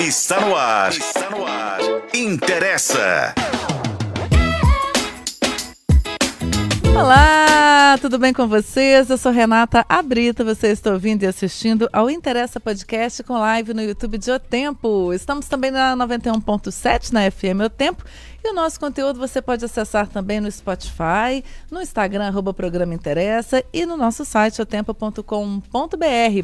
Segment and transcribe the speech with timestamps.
[0.00, 0.90] Está no ar.
[0.90, 1.80] Está no ar.
[2.14, 3.34] Interessa.
[6.96, 9.10] Olá, tudo bem com vocês?
[9.10, 13.82] Eu sou Renata Abrita, você está ouvindo e assistindo ao Interessa Podcast com live no
[13.82, 15.12] YouTube de O Tempo.
[15.12, 18.04] Estamos também na 91.7 na FM O Tempo
[18.42, 23.64] e o nosso conteúdo você pode acessar também no Spotify, no Instagram, arroba Programa Interessa
[23.72, 25.22] e no nosso site otempo.com.br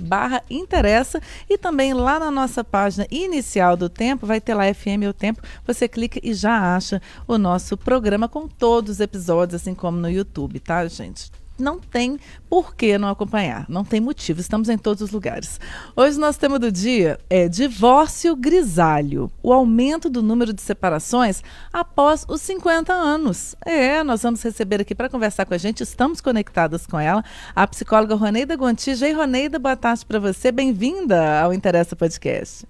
[0.00, 5.08] barra Interessa e também lá na nossa página inicial do Tempo, vai ter lá FM
[5.08, 9.74] O Tempo, você clica e já acha o nosso programa com todos os episódios, assim
[9.74, 11.43] como no YouTube, tá, gente?
[11.58, 12.18] Não tem
[12.48, 15.60] por que não acompanhar, não tem motivo, estamos em todos os lugares.
[15.94, 22.24] Hoje nosso tema do dia é divórcio grisalho, o aumento do número de separações após
[22.28, 23.54] os 50 anos.
[23.64, 27.24] É, nós vamos receber aqui para conversar com a gente, estamos conectadas com ela,
[27.54, 29.04] a psicóloga Roneida Gontijo.
[29.04, 32.66] E Roneida, boa tarde para você, bem-vinda ao Interessa Podcast.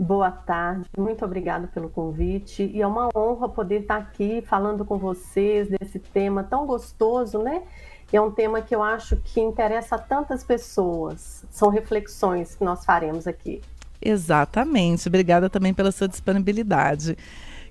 [0.00, 4.96] Boa tarde, muito obrigada pelo convite e é uma honra poder estar aqui falando com
[4.96, 7.64] vocês desse tema tão gostoso, né?
[8.16, 11.44] É um tema que eu acho que interessa a tantas pessoas.
[11.50, 13.60] São reflexões que nós faremos aqui.
[14.00, 15.08] Exatamente.
[15.08, 17.16] Obrigada também pela sua disponibilidade.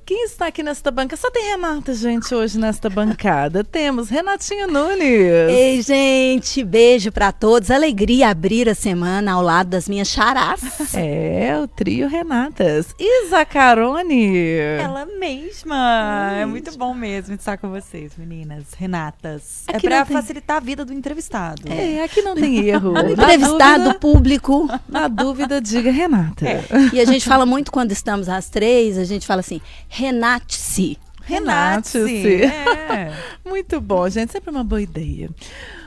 [0.07, 1.17] Quem está aqui nesta banca?
[1.17, 3.61] Só tem Renata, gente, hoje nesta bancada.
[3.61, 5.49] Temos Renatinho Nunes.
[5.49, 7.69] Ei, gente, beijo para todos.
[7.69, 10.61] Alegria abrir a semana ao lado das minhas charás.
[10.95, 12.95] É, o trio Renatas.
[12.97, 14.37] Isa Carone.
[14.81, 16.31] Ela mesma.
[16.37, 18.63] É muito bom mesmo estar com vocês, meninas.
[18.77, 19.65] Renatas.
[19.67, 20.15] É aqui é para tem...
[20.15, 21.63] facilitar a vida do entrevistado.
[21.69, 22.93] É, aqui não tem erro.
[22.97, 24.69] O entrevistado dúvida, público.
[24.87, 26.47] Na dúvida, diga Renata.
[26.47, 26.63] É.
[26.93, 29.59] E a gente fala muito quando estamos às três, a gente fala assim
[29.97, 30.95] Renate-se.
[31.23, 32.43] Renate-se.
[32.43, 33.11] É.
[33.43, 34.31] Muito bom, gente.
[34.31, 35.27] Sempre uma boa ideia.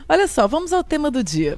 [0.08, 1.56] Olha só, vamos ao tema do dia.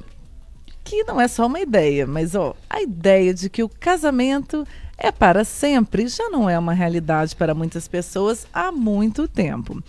[0.84, 4.66] Que não é só uma ideia, mas ó, a ideia de que o casamento
[4.98, 9.82] é para sempre já não é uma realidade para muitas pessoas há muito tempo.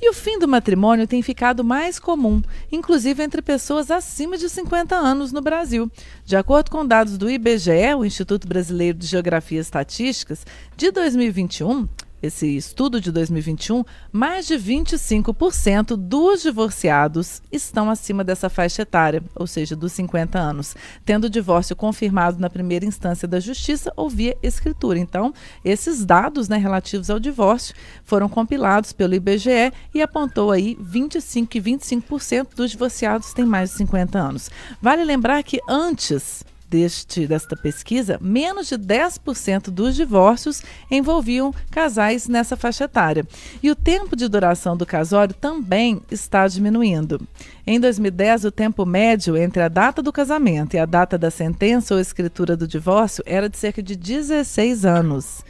[0.00, 4.94] E o fim do matrimônio tem ficado mais comum, inclusive entre pessoas acima de 50
[4.94, 5.90] anos no Brasil.
[6.24, 10.46] De acordo com dados do IBGE, o Instituto Brasileiro de Geografia e Estatísticas,
[10.76, 11.88] de 2021,
[12.22, 19.46] esse estudo de 2021, mais de 25% dos divorciados estão acima dessa faixa etária, ou
[19.46, 24.36] seja, dos 50 anos, tendo o divórcio confirmado na primeira instância da justiça ou via
[24.42, 24.98] escritura.
[24.98, 25.32] Então,
[25.64, 31.60] esses dados né, relativos ao divórcio foram compilados pelo IBGE e apontou aí 25 e
[31.60, 34.50] 25% dos divorciados têm mais de 50 anos.
[34.80, 42.56] Vale lembrar que antes deste, desta pesquisa, menos de 10% dos divórcios envolviam casais nessa
[42.56, 43.26] faixa etária.
[43.62, 47.20] E o tempo de duração do casório também está diminuindo.
[47.66, 51.94] Em 2010, o tempo médio entre a data do casamento e a data da sentença
[51.94, 55.44] ou escritura do divórcio era de cerca de 16 anos.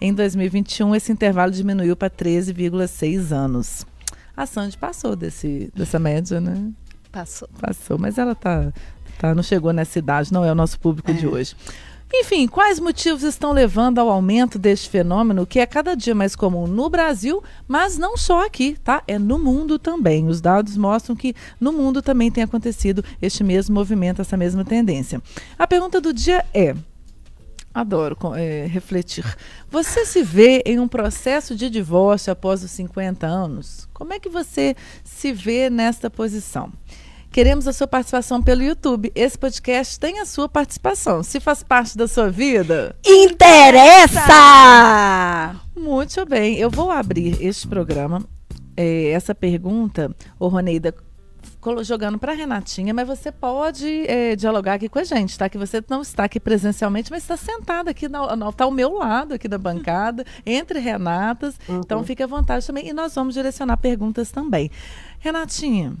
[0.00, 3.86] Em 2021, esse intervalo diminuiu para 13,6 anos.
[4.34, 6.72] A Sandy passou desse, dessa média, né?
[7.12, 7.48] Passou.
[7.60, 8.72] Passou, mas ela está
[9.20, 9.34] tá?
[9.34, 11.14] Não chegou nessa idade, não é o nosso público é.
[11.14, 11.54] de hoje.
[12.12, 16.66] Enfim, quais motivos estão levando ao aumento deste fenômeno que é cada dia mais comum
[16.66, 19.00] no Brasil, mas não só aqui, tá?
[19.06, 20.26] É no mundo também.
[20.26, 25.22] Os dados mostram que no mundo também tem acontecido este mesmo movimento, essa mesma tendência.
[25.56, 26.74] A pergunta do dia é:
[27.72, 29.24] Adoro é, refletir.
[29.70, 33.88] Você se vê em um processo de divórcio após os 50 anos?
[33.94, 36.72] Como é que você se vê nesta posição?
[37.32, 39.12] Queremos a sua participação pelo YouTube.
[39.14, 41.22] Esse podcast tem a sua participação.
[41.22, 44.20] Se faz parte da sua vida, interessa!
[45.76, 46.58] Muito bem.
[46.58, 48.20] Eu vou abrir este programa,
[48.76, 50.92] é, essa pergunta, ô Roneida,
[51.82, 55.48] jogando para Renatinha, mas você pode é, dialogar aqui com a gente, tá?
[55.48, 59.46] Que você não está aqui presencialmente, mas está sentada aqui, está ao meu lado aqui
[59.46, 61.54] da bancada, entre Renatas.
[61.68, 61.78] Uhum.
[61.84, 62.88] Então fique à vontade também.
[62.88, 64.68] E nós vamos direcionar perguntas também.
[65.20, 65.94] Renatinha,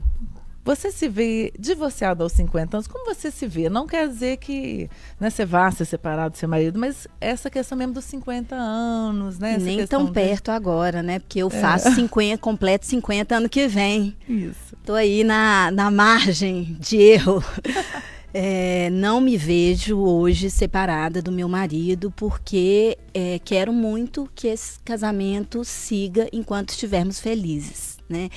[0.64, 3.68] você se vê divorciado aos 50 anos, como você se vê?
[3.68, 7.76] Não quer dizer que né, você vá ser separado do seu marido, mas essa questão
[7.78, 9.56] mesmo dos 50 anos, né?
[9.58, 10.12] Nem tão de...
[10.12, 11.18] perto agora, né?
[11.18, 11.50] Porque eu é.
[11.50, 14.16] faço 50, completo 50 ano que vem.
[14.28, 14.76] Isso.
[14.84, 17.42] Tô aí na, na margem de erro.
[18.32, 24.78] É, não me vejo hoje separada do meu marido porque é, quero muito que esse
[24.84, 27.98] casamento siga enquanto estivermos felizes.
[28.08, 28.28] Né?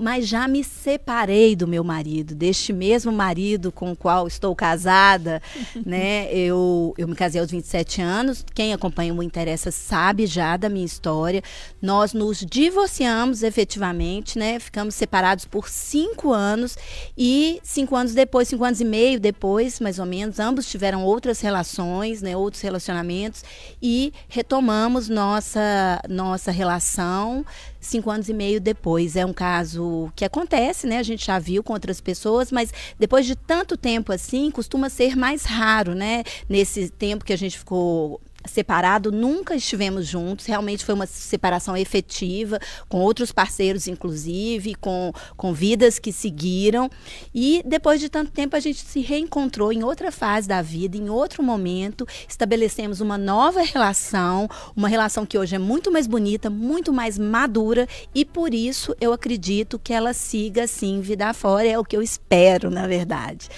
[0.00, 5.42] Mas já me separei do meu marido, deste mesmo marido com o qual estou casada,
[5.84, 6.32] né?
[6.32, 8.44] Eu, eu me casei aos 27 anos.
[8.54, 11.42] Quem acompanha o Interessa sabe já da minha história.
[11.82, 14.58] Nós nos divorciamos efetivamente, né?
[14.58, 16.78] Ficamos separados por cinco anos
[17.16, 21.40] e cinco anos depois, cinco anos e meio depois, mais ou menos, ambos tiveram outras
[21.40, 22.34] relações, né?
[22.34, 23.44] Outros relacionamentos
[23.82, 27.44] e retomamos nossa nossa relação
[27.80, 29.16] cinco anos e meio depois.
[29.16, 29.82] É um caso
[30.14, 30.98] que acontece, né?
[30.98, 35.16] A gente já viu com outras pessoas, mas depois de tanto tempo assim, costuma ser
[35.16, 36.22] mais raro, né?
[36.48, 40.46] Nesse tempo que a gente ficou separado, nunca estivemos juntos.
[40.46, 42.58] Realmente foi uma separação efetiva,
[42.88, 46.90] com outros parceiros, inclusive, com, com vidas que seguiram.
[47.34, 51.08] E depois de tanto tempo, a gente se reencontrou em outra fase da vida, em
[51.10, 52.06] outro momento.
[52.28, 57.86] Estabelecemos uma nova relação, uma relação que hoje é muito mais bonita, muito mais madura.
[58.14, 61.66] E por isso eu acredito que ela siga assim, vida fora.
[61.66, 63.48] É o que eu espero, na verdade.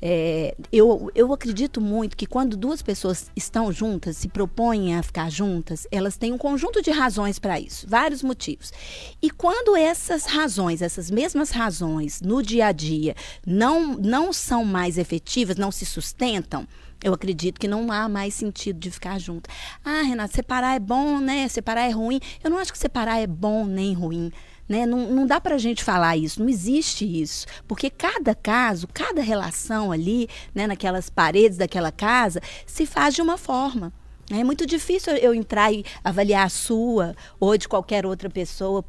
[0.00, 5.30] É, eu, eu acredito muito que quando duas pessoas estão juntas, se propõem a ficar
[5.30, 8.72] juntas, elas têm um conjunto de razões para isso, vários motivos.
[9.20, 13.14] E quando essas razões, essas mesmas razões no dia a dia,
[13.46, 16.66] não, não são mais efetivas, não se sustentam,
[17.02, 19.48] eu acredito que não há mais sentido de ficar junto.
[19.82, 21.48] Ah, Renata, separar é bom, né?
[21.48, 22.20] Separar é ruim.
[22.44, 24.30] Eu não acho que separar é bom nem ruim.
[24.68, 24.84] Né?
[24.84, 27.46] Não, não dá para a gente falar isso, não existe isso.
[27.66, 33.36] Porque cada caso, cada relação ali, né, naquelas paredes daquela casa, se faz de uma
[33.36, 33.92] forma.
[34.32, 38.84] É muito difícil eu entrar e avaliar a sua ou de qualquer outra pessoa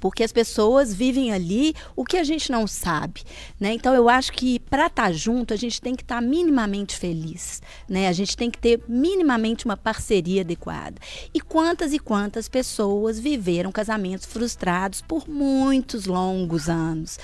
[0.00, 3.22] porque as pessoas vivem ali o que a gente não sabe,
[3.58, 3.72] né?
[3.72, 6.96] Então eu acho que para estar tá junto a gente tem que estar tá minimamente
[6.96, 8.08] feliz, né?
[8.08, 10.96] A gente tem que ter minimamente uma parceria adequada.
[11.32, 17.18] E quantas e quantas pessoas viveram casamentos frustrados por muitos longos anos?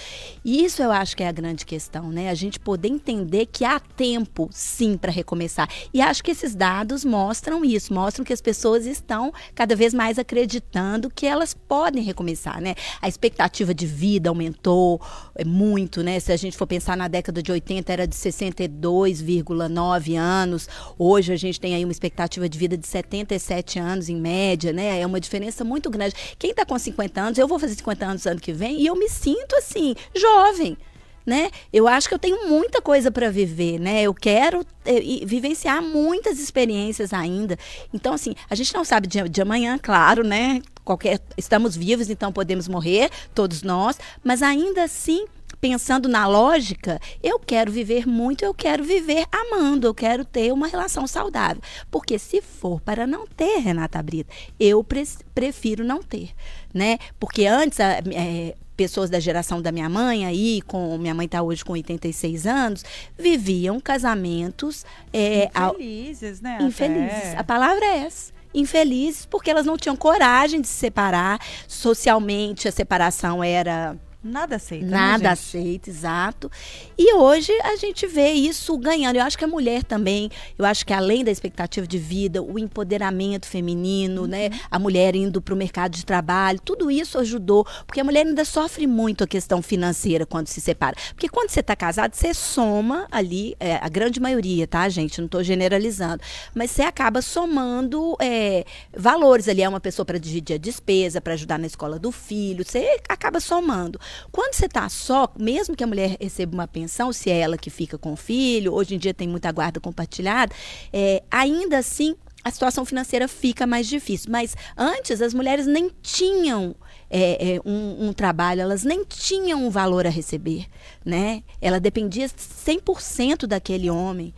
[0.45, 2.31] E isso eu acho que é a grande questão, né?
[2.31, 5.69] A gente poder entender que há tempo sim para recomeçar.
[5.93, 10.19] E acho que esses dados mostram isso, mostram que as pessoas estão cada vez mais
[10.19, 12.75] acreditando que elas podem recomeçar né?
[13.01, 15.01] A expectativa de vida aumentou
[15.35, 16.21] é, muito, né?
[16.21, 20.69] Se a gente for pensar na década de 80 era de 62,9 anos.
[20.99, 25.01] Hoje a gente tem aí uma expectativa de vida de 77 anos em média, né?
[25.01, 26.15] É uma diferença muito grande.
[26.39, 28.97] Quem está com 50 anos, eu vou fazer 50 anos ano que vem e eu
[28.97, 30.77] me sinto assim, jovem
[31.25, 31.51] né?
[31.73, 34.03] Eu acho que eu tenho muita coisa para viver, né?
[34.03, 37.59] Eu quero é, vivenciar muitas experiências ainda.
[37.93, 40.61] Então, assim, a gente não sabe de, de amanhã, claro, né?
[40.85, 45.25] Qualquer, estamos vivos, então podemos morrer, todos nós, mas ainda assim
[45.65, 50.67] pensando na lógica, eu quero viver muito, eu quero viver amando, eu quero ter uma
[50.67, 51.63] relação saudável.
[51.91, 54.31] Porque se for para não ter, Renata Brita,
[54.61, 55.05] eu pre
[55.35, 56.33] prefiro não ter,
[56.73, 56.99] né?
[57.19, 61.65] Porque antes, é, pessoas da geração da minha mãe, aí, com minha mãe está hoje
[61.65, 62.85] com 86 anos,
[63.19, 66.59] viviam casamentos é, infelizes, né?
[66.61, 67.29] Infelizes.
[67.29, 67.39] Até.
[67.39, 71.41] A palavra é essa infelizes porque elas não tinham coragem de se separar.
[71.67, 74.87] Socialmente, a separação era Nada aceita.
[74.87, 76.51] Né, Nada né, aceita, exato.
[76.97, 79.17] E hoje a gente vê isso ganhando.
[79.17, 82.59] Eu acho que a mulher também, eu acho que além da expectativa de vida, o
[82.59, 84.27] empoderamento feminino, uhum.
[84.27, 84.49] né?
[84.71, 87.67] A mulher indo para o mercado de trabalho, tudo isso ajudou.
[87.87, 90.97] Porque a mulher ainda sofre muito a questão financeira quando se separa.
[91.11, 95.19] Porque quando você está casado, você soma ali, é, a grande maioria, tá, gente?
[95.19, 96.23] Não estou generalizando.
[96.55, 98.65] Mas você acaba somando é,
[98.97, 99.61] valores ali.
[99.61, 102.65] É uma pessoa para dividir a despesa, para ajudar na escola do filho.
[102.65, 104.01] Você acaba somando.
[104.31, 107.71] Quando você está só, mesmo que a mulher receba uma pensão, se é ela que
[107.71, 110.55] fica com o filho, hoje em dia tem muita guarda compartilhada,
[110.93, 114.31] é, ainda assim a situação financeira fica mais difícil.
[114.31, 116.77] Mas antes as mulheres nem tinham
[117.09, 120.67] é, é, um, um, trabalho, elas nem tinham um valor a receber,
[121.05, 121.43] né?
[121.61, 124.35] Ela dependia 100% daquele homem.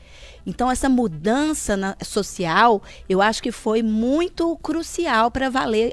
[0.47, 5.93] Então essa mudança na, social, eu acho que foi muito crucial para valer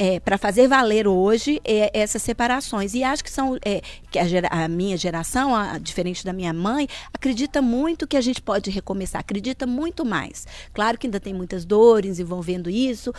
[0.00, 2.94] é, para fazer valer hoje é, essas separações.
[2.94, 6.54] E acho que são é, que a, gera, a, minha geração, a, diferente da minha
[6.54, 10.46] mãe, acredita muito que a gente pode recomeçar, acredita muito mais.
[10.72, 13.12] Claro que ainda tem muitas dores envolvendo isso,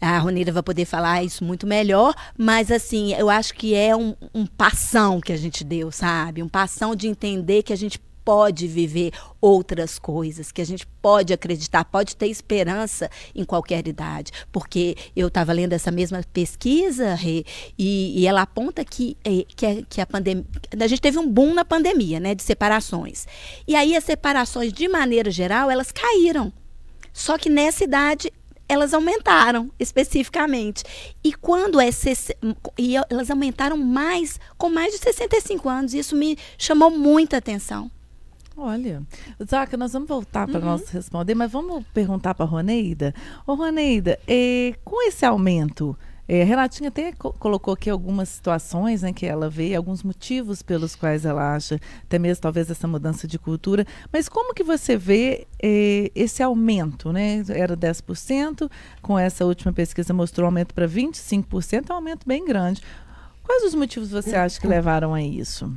[0.00, 4.16] a Roneira vai poder falar isso muito melhor, mas assim, eu acho que é um,
[4.34, 6.42] um passão que a gente deu, sabe?
[6.42, 11.32] Um passão de entender que a gente pode viver outras coisas, que a gente pode
[11.32, 14.32] acreditar, pode ter esperança em qualquer idade.
[14.50, 17.44] Porque eu estava lendo essa mesma pesquisa, Rê,
[17.78, 20.44] e, e, ela aponta que, é, que, a, que a pandemia.
[20.80, 22.34] A gente teve um boom na pandemia, né?
[22.34, 23.26] De separações.
[23.68, 26.52] E aí as separações, de maneira geral, elas caíram.
[27.12, 28.32] Só que nessa idade
[28.68, 30.82] elas aumentaram especificamente.
[31.22, 31.90] E quando é
[32.78, 37.90] e elas aumentaram mais com mais de 65 anos, isso me chamou muita atenção.
[38.56, 39.02] Olha,
[39.42, 40.66] Zaca, nós vamos voltar para uhum.
[40.66, 43.12] nós responder, mas vamos perguntar para a Roneida.
[43.46, 45.96] Ô, Roneida, eh, com esse aumento,
[46.26, 50.62] é, a Renatinha até co colocou aqui algumas situações né, que ela vê, alguns motivos
[50.62, 53.84] pelos quais ela acha, até mesmo talvez essa mudança de cultura.
[54.10, 57.12] Mas como que você vê é, esse aumento?
[57.12, 57.42] Né?
[57.48, 58.70] Era 10%,
[59.02, 62.80] com essa última pesquisa mostrou um aumento para 25%, é um aumento bem grande.
[63.42, 65.70] Quais os motivos você acha que levaram a isso?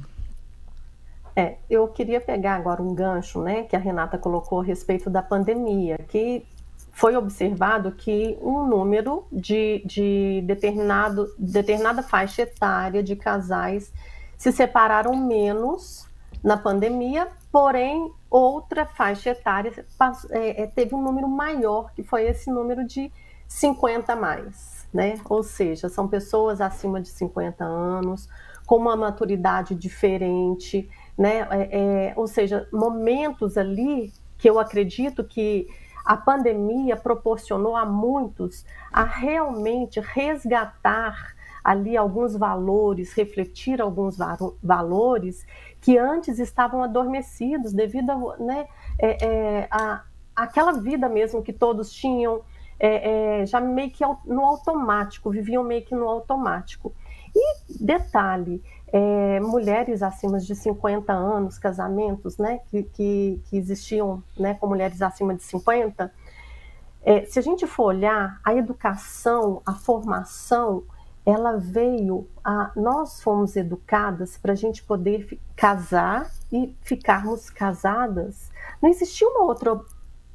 [1.40, 5.22] É, eu queria pegar agora um gancho, né, que a Renata colocou a respeito da
[5.22, 6.44] pandemia, que
[6.92, 13.94] foi observado que um número de, de determinado, determinada faixa etária de casais
[14.36, 16.08] se separaram menos
[16.44, 19.86] na pandemia, porém outra faixa etária
[20.32, 23.12] é, é, teve um número maior, que foi esse número de
[23.48, 25.20] 50 mais, né?
[25.30, 28.28] Ou seja, são pessoas acima de 50 anos,
[28.66, 31.48] com uma maturidade diferente, né?
[31.50, 35.68] É, é, ou seja, momentos ali que eu acredito que
[36.06, 44.18] a pandemia proporcionou a muitos a realmente resgatar ali alguns valores, refletir alguns
[44.64, 45.46] valores
[45.82, 48.68] que antes estavam adormecidos devido a, né,
[49.00, 52.42] é, é, a aquela vida mesmo que todos tinham,
[52.80, 56.94] é, é já meio que no automático, viviam meio que no automático.
[57.36, 58.64] E detalhe,
[58.98, 65.04] é, mulheres acima de 50 anos, casamentos né, que, que, que existiam né, com mulheres
[65.04, 66.12] acima de 50,
[67.04, 70.84] é, se a gente for olhar, a educação, a formação,
[71.24, 72.72] ela veio a.
[72.76, 78.50] Nós fomos educadas para a gente poder casar e ficarmos casadas.
[78.82, 79.80] Não existia uma outra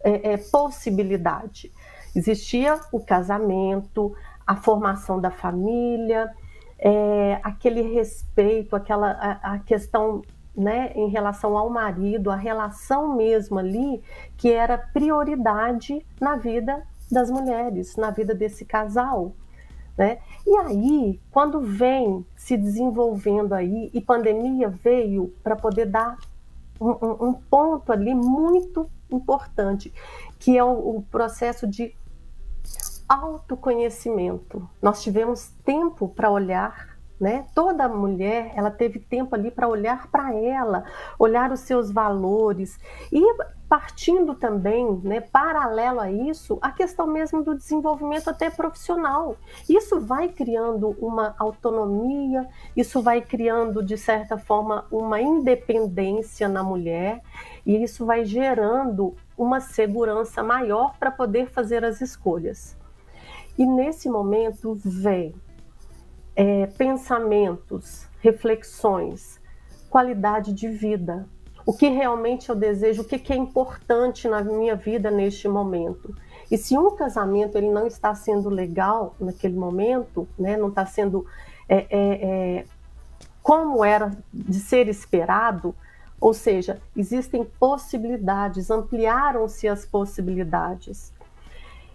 [0.04, 1.72] é, é, possibilidade.
[2.14, 4.14] Existia o casamento,
[4.46, 6.32] a formação da família,
[6.84, 10.20] é, aquele respeito, aquela a, a questão
[10.54, 14.02] né, em relação ao marido, a relação mesmo ali,
[14.36, 19.32] que era prioridade na vida das mulheres, na vida desse casal.
[19.96, 20.18] Né?
[20.44, 26.18] E aí, quando vem se desenvolvendo aí, e pandemia veio para poder dar
[26.80, 29.92] um, um, ponto ali muito importante,
[30.40, 31.94] que é o, o processo de
[33.08, 34.68] autoconhecimento.
[34.80, 37.46] Nós tivemos tempo para olhar, né?
[37.54, 40.84] Toda mulher, ela teve tempo ali para olhar para ela,
[41.18, 42.78] olhar os seus valores
[43.12, 43.22] e
[43.68, 49.34] partindo também, né, paralelo a isso, a questão mesmo do desenvolvimento até profissional.
[49.66, 57.22] Isso vai criando uma autonomia, isso vai criando de certa forma uma independência na mulher
[57.64, 62.76] e isso vai gerando uma segurança maior para poder fazer as escolhas.
[63.58, 65.34] E nesse momento vem
[66.34, 69.40] é, pensamentos, reflexões,
[69.90, 71.26] qualidade de vida.
[71.64, 76.14] O que realmente eu desejo, o que, que é importante na minha vida neste momento.
[76.50, 81.26] E se um casamento ele não está sendo legal naquele momento, né, não está sendo
[81.68, 82.64] é, é, é,
[83.42, 85.74] como era de ser esperado,
[86.20, 91.12] ou seja, existem possibilidades, ampliaram-se as possibilidades.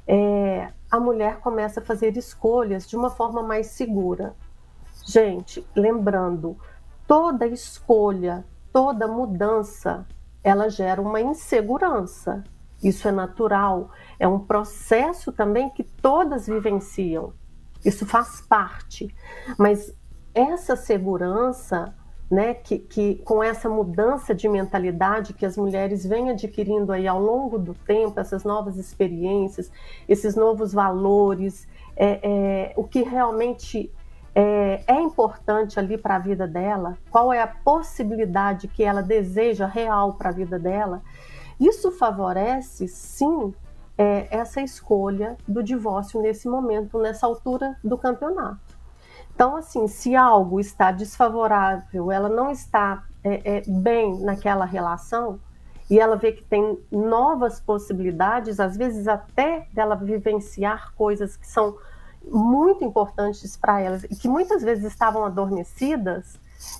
[0.08, 4.36] É, a mulher começa a fazer escolhas de uma forma mais segura.
[5.06, 6.58] Gente, lembrando,
[7.06, 10.06] toda escolha, toda mudança,
[10.44, 12.44] ela gera uma insegurança.
[12.82, 17.34] Isso é natural, é um processo também que todas vivenciam.
[17.84, 19.14] Isso faz parte.
[19.58, 19.94] Mas
[20.34, 21.94] essa segurança
[22.30, 27.22] né, que, que, com essa mudança de mentalidade que as mulheres vêm adquirindo aí ao
[27.22, 29.72] longo do tempo, essas novas experiências,
[30.08, 33.92] esses novos valores, é, é o que realmente
[34.36, 39.66] é, é importante ali para a vida dela, qual é a possibilidade que ela deseja
[39.66, 41.02] real para a vida dela,
[41.60, 43.54] isso favorece, sim,
[43.98, 48.60] é, essa escolha do divórcio nesse momento, nessa altura do campeonato.
[49.38, 55.39] Então, assim, se algo está desfavorável, ela não está é, é, bem naquela relação,
[55.91, 61.77] e ela vê que tem novas possibilidades, às vezes até dela vivenciar coisas que são
[62.25, 66.39] muito importantes para elas e que muitas vezes estavam adormecidas,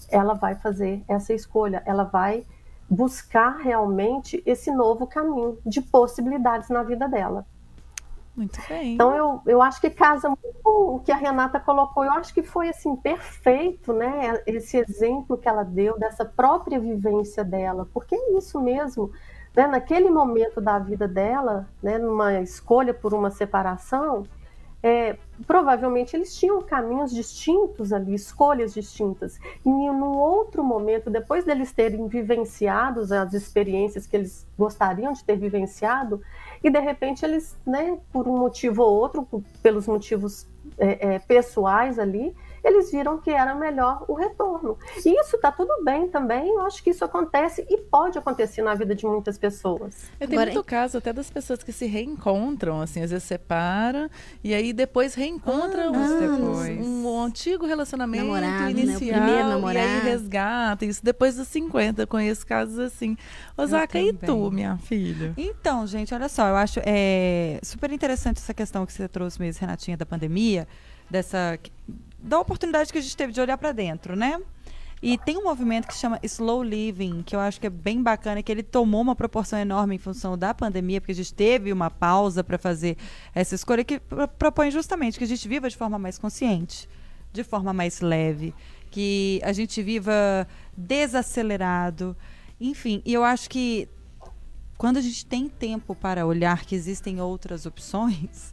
[0.10, 2.44] ela vai fazer essa escolha, ela vai
[2.90, 7.46] buscar realmente esse novo caminho de possibilidades na vida dela.
[8.38, 8.94] Muito bem.
[8.94, 12.06] Então eu, eu acho que casa muito o que a Renata colocou.
[12.06, 14.42] Eu acho que foi assim perfeito, né?
[14.46, 19.12] Esse exemplo que ela deu dessa própria vivência dela, porque é isso mesmo.
[19.56, 24.28] né, naquele momento da vida dela, né, numa escolha por uma separação,
[24.82, 29.40] é, provavelmente eles tinham caminhos distintos ali, escolhas distintas.
[29.66, 35.38] E num outro momento, depois deles terem vivenciado as experiências que eles gostariam de ter
[35.38, 36.22] vivenciado,
[36.64, 39.28] e de repente eles, né, por um motivo ou outro,
[39.62, 42.36] pelos motivos é, é, pessoais ali,
[42.68, 44.78] eles viram que era melhor o retorno.
[45.06, 48.76] E isso está tudo bem também, eu acho que isso acontece e pode acontecer na
[48.76, 50.10] vida de muitas pessoas.
[50.20, 54.10] Eu tenho Agora, muito caso até das pessoas que se reencontram, assim, às vezes separa
[54.44, 56.86] e aí depois reencontram depois.
[56.86, 58.72] Um, antigo relacionamento namorado, né?
[58.72, 59.74] inicial né?
[59.74, 63.18] e aí resgata, isso depois dos 50, eu conheço casos assim.
[63.56, 65.34] Osaka, e tu, minha filha?
[65.38, 69.62] Então, gente, olha só, eu acho é, super interessante essa questão que você trouxe mesmo,
[69.62, 70.68] Renatinha, da pandemia,
[71.10, 71.58] dessa
[72.20, 74.40] da oportunidade que a gente teve de olhar para dentro, né?
[75.02, 78.02] E tem um movimento que se chama Slow Living, que eu acho que é bem
[78.02, 81.72] bacana, que ele tomou uma proporção enorme em função da pandemia, porque a gente teve
[81.72, 82.98] uma pausa para fazer
[83.34, 84.00] essa escolha, que
[84.40, 86.90] propõe justamente que a gente viva de forma mais consciente,
[87.32, 88.56] de forma mais leve,
[88.90, 92.18] que a gente viva desacelerado.
[92.60, 93.88] Enfim, e eu acho que
[94.80, 98.52] quando a gente tem tempo para olhar que existem outras opções,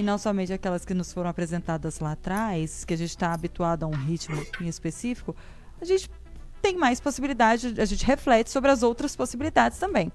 [0.00, 3.84] e não somente aquelas que nos foram apresentadas lá atrás, que a gente está habituado
[3.84, 5.36] a um ritmo em específico,
[5.78, 6.10] a gente
[6.62, 10.10] tem mais possibilidade, a gente reflete sobre as outras possibilidades também.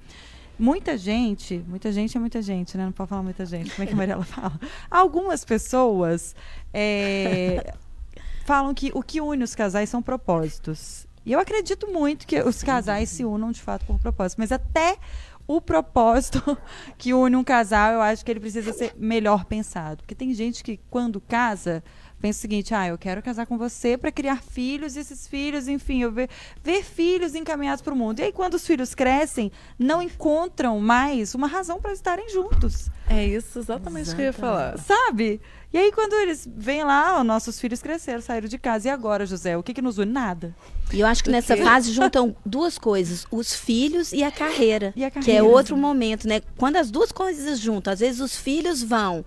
[0.57, 2.85] Muita gente, muita gente é muita gente, né?
[2.85, 3.69] Não pode falar muita gente.
[3.71, 4.59] Como é que a Mariela fala?
[4.89, 6.35] Algumas pessoas
[6.73, 7.73] é,
[8.45, 11.05] falam que o que une os casais são propósitos.
[11.23, 14.97] E eu acredito muito que os casais se unam de fato por propósito, mas até
[15.47, 16.57] o propósito
[16.97, 19.97] que une um casal, eu acho que ele precisa ser melhor pensado.
[19.97, 21.83] Porque tem gente que, quando casa,
[22.21, 25.67] pensa o seguinte: ah, eu quero casar com você para criar filhos, e esses filhos,
[25.67, 26.29] enfim, eu ver,
[26.63, 28.19] ver filhos encaminhados para o mundo.
[28.19, 32.89] E aí, quando os filhos crescem, não encontram mais uma razão para estarem juntos.
[33.07, 34.79] É isso exatamente o que eu ia falar.
[34.79, 35.39] Sabe?
[35.71, 38.87] E aí, quando eles vêm lá, ó, nossos filhos cresceram, saíram de casa.
[38.87, 40.11] E agora, José, o que, que nos une?
[40.11, 40.55] Nada.
[40.93, 44.93] E eu acho que nessa fase juntam duas coisas: os filhos e a carreira.
[44.95, 45.25] E a carreira.
[45.25, 46.41] Que é outro momento, né?
[46.57, 49.25] Quando as duas coisas juntam, às vezes os filhos vão,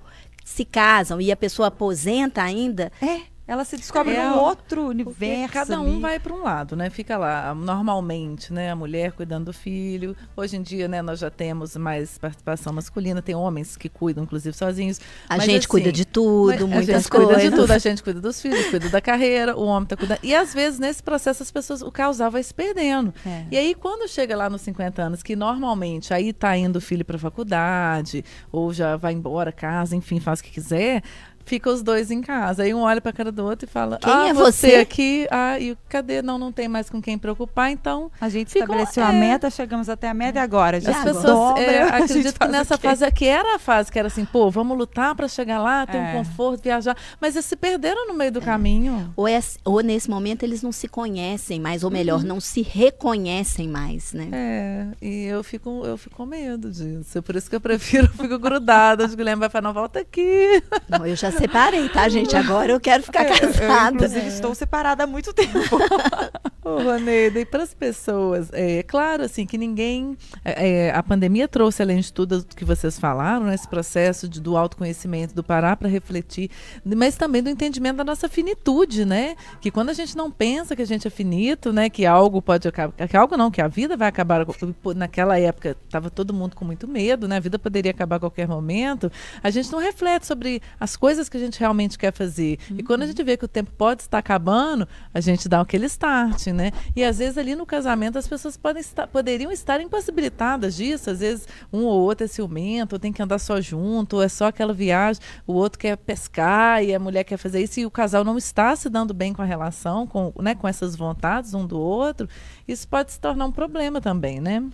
[0.49, 2.90] se casam e a pessoa aposenta ainda.
[3.02, 5.55] É ela se descobre é, num outro universo.
[5.55, 6.90] Cada um vai para um lado, né?
[6.90, 8.71] Fica lá, normalmente, né?
[8.71, 10.14] A mulher cuidando do filho.
[10.37, 14.55] Hoje em dia, né, nós já temos mais participação masculina, tem homens que cuidam, inclusive,
[14.55, 15.00] sozinhos.
[15.26, 17.28] A mas, gente assim, cuida de tudo, muitas a gente coisas.
[17.28, 20.21] cuida de tudo, a gente cuida dos filhos, cuida da carreira, o homem está cuidando.
[20.23, 23.15] E às vezes, nesse processo, as pessoas, o casal vai se perdendo.
[23.25, 23.47] É.
[23.50, 27.04] E aí, quando chega lá nos 50 anos, que normalmente aí tá indo o filho
[27.04, 31.02] para faculdade, ou já vai embora, casa, enfim, faz o que quiser,
[31.49, 32.63] fica os dois em casa.
[32.63, 34.76] Aí um olha para a cara do outro e fala: Quem ah, é você?
[34.76, 35.26] aqui?
[35.30, 36.23] Ah, e cadê?
[36.23, 37.71] Não, não tem mais com quem preocupar.
[37.71, 38.11] Então.
[38.21, 39.06] A gente estabeleceu é...
[39.06, 40.80] a meta, chegamos até a meta e agora.
[40.80, 44.08] Já As pessoas dobra, é, acredito que nessa fase aqui era a fase que era
[44.08, 46.00] assim, pô, vamos lutar para chegar lá, ter é.
[46.00, 46.97] um conforto, viajar.
[47.21, 49.13] Mas eles se perderam no meio do caminho.
[49.17, 52.26] Ou, é, ou nesse momento eles não se conhecem mais, ou melhor, uhum.
[52.26, 54.28] não se reconhecem mais, né?
[54.32, 57.23] É, e eu fico, eu fico com medo disso.
[57.23, 59.04] Por isso que eu prefiro, eu fico grudada.
[59.04, 60.63] O Guilherme vai falar, não, volta aqui.
[60.89, 62.36] Não, eu já separei, tá, gente?
[62.36, 63.90] Agora eu quero ficar casada.
[63.90, 64.28] Eu, inclusive, é.
[64.28, 65.58] estou separada há muito tempo.
[66.69, 70.17] Ô, Roneida, e para as pessoas, é claro, assim, que ninguém.
[70.45, 74.41] É, é, a pandemia trouxe, além de tudo que vocês falaram, né, esse processo de,
[74.41, 76.50] do autoconhecimento, do parar para refletir,
[76.85, 79.35] mas também do entendimento da nossa finitude, né?
[79.61, 82.69] Que quando a gente não pensa que a gente é finito, né, que algo pode
[82.69, 83.09] acabar.
[83.09, 84.47] Que algo não, que a vida vai acabar.
[84.95, 87.37] Naquela época, estava todo mundo com muito medo, né?
[87.37, 89.11] A vida poderia acabar a qualquer momento.
[89.43, 92.59] A gente não reflete sobre as coisas que a gente realmente quer fazer.
[92.71, 92.76] Uhum.
[92.78, 93.11] E quando a uhum.
[93.11, 96.57] gente vê que o tempo pode estar acabando, a gente dá aquele start, né?
[96.94, 101.10] E às vezes ali no casamento as pessoas podem estar, poderiam estar impossibilitadas disso.
[101.10, 104.28] Às vezes um ou outro é ciumento, ou tem que andar só junto, ou é
[104.28, 107.90] só aquela viagem, o outro quer pescar e a mulher quer fazer isso, e o
[107.90, 111.66] casal não está se dando bem com a relação, com, né, com essas vontades um
[111.66, 112.28] do outro,
[112.66, 114.68] isso pode se tornar um problema também, né?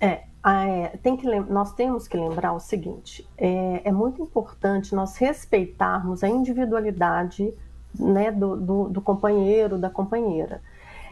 [0.00, 4.94] É, ah, é, tem que, nós temos que lembrar o seguinte: é, é, muito importante
[4.94, 7.54] nós respeitarmos a individualidade
[7.98, 10.60] né, do, do, do companheiro, da companheira.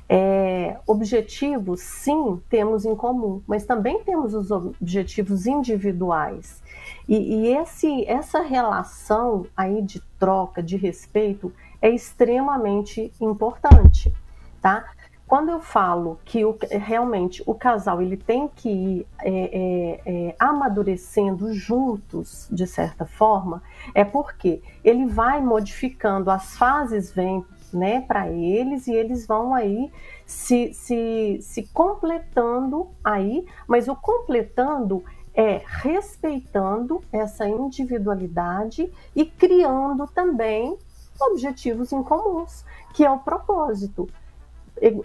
[0.08, 6.60] É, objetivos, sim, temos em comum, mas também temos os objetivos individuais.
[7.08, 14.12] E, e esse, essa relação aí de troca, de respeito, é extremamente importante,
[14.60, 14.84] tá?
[15.30, 20.36] Quando eu falo que o, realmente o casal ele tem que ir é, é, é,
[20.36, 23.62] amadurecendo juntos, de certa forma,
[23.94, 29.92] é porque ele vai modificando, as fases vêm né, para eles e eles vão aí
[30.26, 40.76] se, se, se completando aí, mas o completando é respeitando essa individualidade e criando também
[41.20, 44.08] objetivos em comuns, que é o propósito.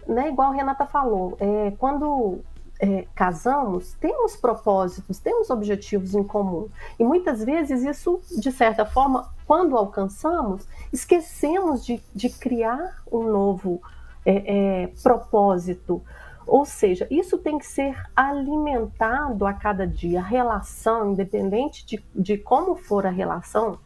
[0.07, 2.39] Né, igual a Renata falou, é, quando
[2.79, 6.69] é, casamos, temos propósitos, temos objetivos em comum.
[6.99, 13.81] E muitas vezes isso, de certa forma, quando alcançamos, esquecemos de, de criar um novo
[14.25, 16.01] é, é, propósito.
[16.47, 20.19] Ou seja, isso tem que ser alimentado a cada dia.
[20.19, 23.79] A relação, independente de, de como for a relação,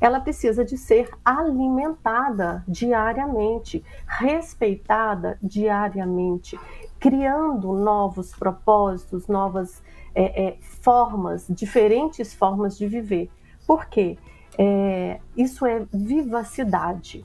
[0.00, 6.58] ela precisa de ser alimentada diariamente, respeitada diariamente
[6.98, 9.82] criando novos propósitos, novas
[10.14, 13.30] é, é, formas, diferentes formas de viver.
[13.66, 14.18] Por quê?
[14.58, 17.24] É, isso é vivacidade.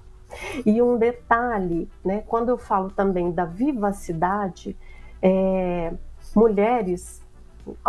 [0.66, 4.78] E um detalhe, né, quando eu falo também da vivacidade,
[5.22, 5.94] é,
[6.36, 7.22] mulheres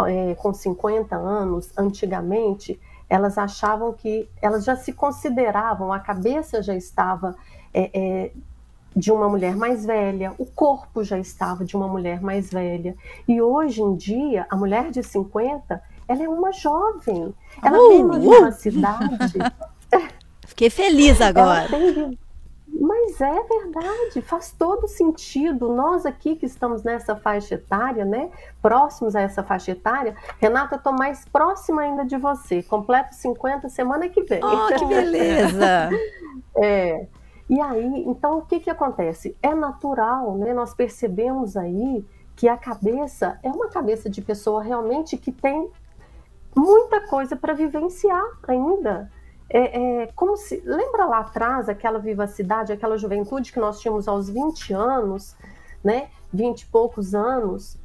[0.06, 6.74] é, com 50 anos, antigamente, elas achavam que elas já se consideravam, a cabeça já
[6.74, 7.34] estava
[7.72, 8.30] é, é,
[8.94, 12.96] de uma mulher mais velha, o corpo já estava de uma mulher mais velha.
[13.26, 17.34] E hoje em dia, a mulher de 50, ela é uma jovem.
[17.62, 19.38] Ela uh, tem uma vivacidade.
[19.38, 20.08] Uh.
[20.46, 21.68] Fiquei feliz agora.
[21.68, 22.18] Tem...
[22.80, 25.72] Mas é verdade, faz todo sentido.
[25.72, 28.30] Nós aqui que estamos nessa faixa etária, né?
[28.60, 32.62] Próximos a essa faixa etária, Renata, estou mais próxima ainda de você.
[32.64, 34.40] Completo 50 semana que vem.
[34.42, 35.90] Oh, que beleza!
[36.56, 37.06] é.
[37.48, 39.36] E aí, então, o que, que acontece?
[39.40, 40.52] É natural, né?
[40.52, 45.70] Nós percebemos aí que a cabeça é uma cabeça de pessoa realmente que tem
[46.56, 49.10] muita coisa para vivenciar ainda.
[49.48, 54.28] É, é, como se lembra lá atrás aquela vivacidade, aquela juventude que nós tínhamos aos
[54.28, 55.36] 20 anos,
[55.82, 56.08] né?
[56.32, 57.76] 20 e poucos anos.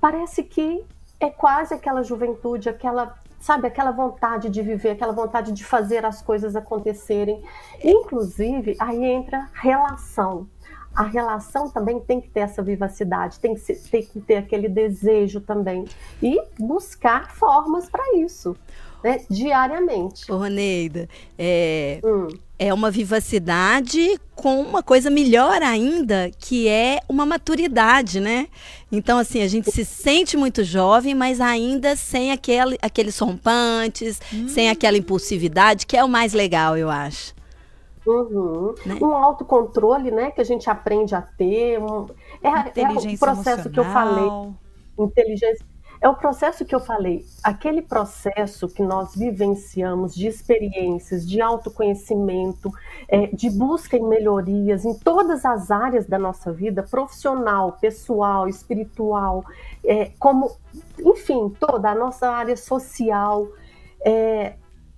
[0.00, 0.84] Parece que
[1.18, 6.22] é quase aquela juventude, aquela sabe, aquela vontade de viver, aquela vontade de fazer as
[6.22, 7.42] coisas acontecerem.
[7.82, 10.48] Inclusive, aí entra relação.
[10.94, 14.66] A relação também tem que ter essa vivacidade, tem que, ser, tem que ter aquele
[14.66, 15.84] desejo também.
[16.22, 18.56] E buscar formas para isso
[19.04, 20.32] né, diariamente.
[20.32, 21.06] Ô, Roneida,
[21.38, 22.28] é, hum.
[22.58, 28.48] é uma vivacidade com uma coisa melhor ainda, que é uma maturidade, né?
[28.90, 34.48] Então, assim, a gente se sente muito jovem, mas ainda sem aquele, aqueles rompantes, hum.
[34.48, 37.34] sem aquela impulsividade, que é o mais legal, eu acho.
[38.06, 38.74] Uhum.
[38.86, 38.98] Né?
[39.02, 41.78] Um autocontrole, né, que a gente aprende a ter.
[41.78, 42.06] Um,
[42.42, 43.70] é, é o processo emocional.
[43.70, 44.54] que eu falei.
[44.98, 51.40] Inteligência é o processo que eu falei, aquele processo que nós vivenciamos de experiências, de
[51.40, 52.70] autoconhecimento,
[53.08, 59.44] é, de busca em melhorias em todas as áreas da nossa vida, profissional, pessoal, espiritual,
[59.84, 60.50] é, como,
[60.98, 63.48] enfim, toda a nossa área social.
[64.04, 64.54] É,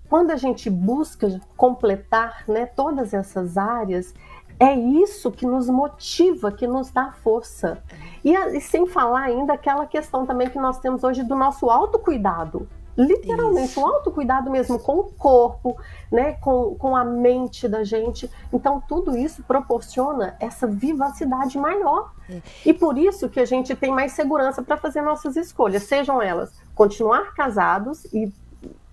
[0.08, 4.14] quando a gente busca completar né, todas essas áreas,
[4.58, 7.82] é isso que nos motiva, que nos dá força.
[8.24, 12.66] E, e, sem falar ainda aquela questão também que nós temos hoje do nosso autocuidado.
[12.96, 13.80] Literalmente, isso.
[13.80, 15.76] um autocuidado mesmo com o corpo,
[16.10, 18.30] né, com, com a mente da gente.
[18.50, 22.12] Então, tudo isso proporciona essa vivacidade maior.
[22.30, 22.40] É.
[22.64, 26.50] E por isso que a gente tem mais segurança para fazer nossas escolhas, sejam elas
[26.74, 28.32] continuar casados e,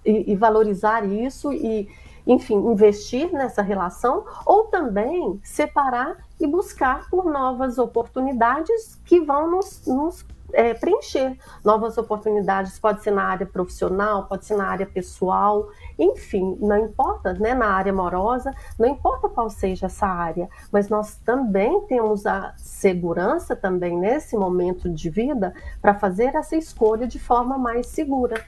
[0.06, 1.88] e, e valorizar isso e
[2.26, 9.86] enfim, investir nessa relação ou também separar e buscar por novas oportunidades que vão nos,
[9.86, 11.38] nos é, preencher.
[11.64, 17.34] Novas oportunidades, pode ser na área profissional, pode ser na área pessoal, enfim, não importa,
[17.34, 22.54] né, na área amorosa, não importa qual seja essa área, mas nós também temos a
[22.56, 28.44] segurança também nesse momento de vida para fazer essa escolha de forma mais segura.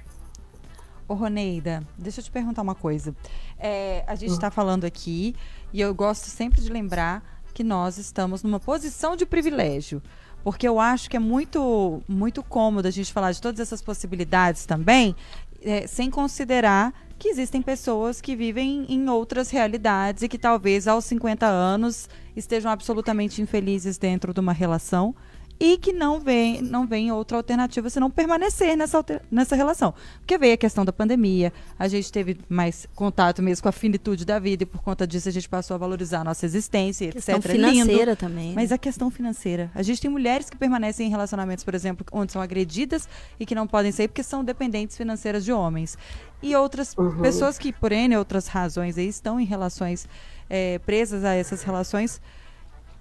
[1.07, 3.15] Ô, Roneida, deixa eu te perguntar uma coisa.
[3.57, 5.35] É, a gente está falando aqui
[5.71, 10.01] e eu gosto sempre de lembrar que nós estamos numa posição de privilégio.
[10.43, 14.65] Porque eu acho que é muito, muito cômodo a gente falar de todas essas possibilidades
[14.65, 15.15] também,
[15.63, 21.05] é, sem considerar que existem pessoas que vivem em outras realidades e que talvez aos
[21.05, 25.15] 50 anos estejam absolutamente infelizes dentro de uma relação
[25.59, 29.93] e que não vem, não vem outra alternativa senão permanecer nessa, nessa relação.
[30.19, 34.25] Porque veio a questão da pandemia, a gente teve mais contato mesmo com a finitude
[34.25, 37.37] da vida e por conta disso a gente passou a valorizar a nossa existência, questão
[37.37, 37.51] etc.
[37.51, 38.53] financeira Lindo, também.
[38.53, 38.75] Mas né?
[38.75, 39.71] a questão financeira.
[39.73, 43.07] A gente tem mulheres que permanecem em relacionamentos, por exemplo, onde são agredidas
[43.39, 45.97] e que não podem sair porque são dependentes financeiras de homens.
[46.41, 47.21] E outras uhum.
[47.21, 50.07] pessoas que, por N outras razões, aí, estão em relações
[50.49, 52.21] é, presas a essas relações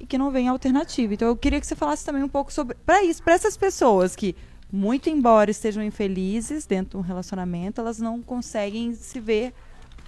[0.05, 1.14] e que não vem alternativa.
[1.14, 4.14] Então eu queria que você falasse também um pouco sobre para isso, para essas pessoas
[4.14, 4.37] que
[4.71, 9.53] muito embora estejam infelizes dentro de um relacionamento, elas não conseguem se ver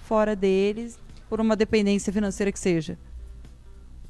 [0.03, 2.97] fora deles por uma dependência financeira que seja.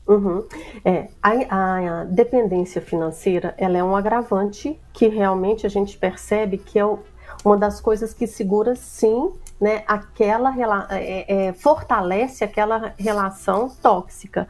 [0.08, 0.46] Uhum.
[0.86, 6.80] É, a, a, dependência financeira ela é um agravante que realmente a gente percebe que
[6.80, 7.00] é o,
[7.44, 10.56] uma das coisas que segura sim né, aquela
[10.92, 14.48] é, é, fortalece aquela relação tóxica.